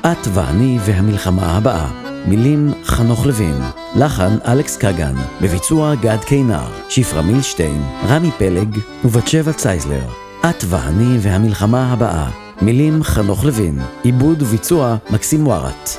את 0.00 0.28
ואני 0.34 0.78
והמלחמה 0.80 1.56
הבאה 1.56 1.90
מילים 2.26 2.72
חנוך 2.84 3.26
לוין, 3.26 3.60
לחן 3.96 4.36
אלכס 4.48 4.76
קגן, 4.76 5.14
בביצוע 5.42 5.94
גד 5.94 6.24
קינר, 6.26 6.64
שפרה 6.88 7.22
מילשטיין, 7.22 7.82
רמי 8.08 8.30
פלג 8.38 8.78
ובת 9.04 9.28
שבע 9.28 9.52
צייזלר. 9.52 10.29
את 10.44 10.64
ואני 10.66 11.18
והמלחמה 11.20 11.92
הבאה. 11.92 12.30
מילים 12.62 13.02
חנוך 13.02 13.44
לוין, 13.44 13.78
עיבוד 14.02 14.42
וביצוע 14.42 14.96
מקסים 15.10 15.46
ווארט. 15.46 15.90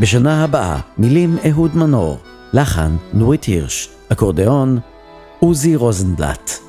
בשנה 0.00 0.44
הבאה, 0.44 0.80
מילים 0.98 1.36
אהוד 1.48 1.76
מנור, 1.76 2.18
לחן 2.52 2.96
נורית 3.12 3.44
הירש, 3.44 3.88
אקורדיאון 4.12 4.78
עוזי 5.40 5.76
רוזנבלט. 5.76 6.65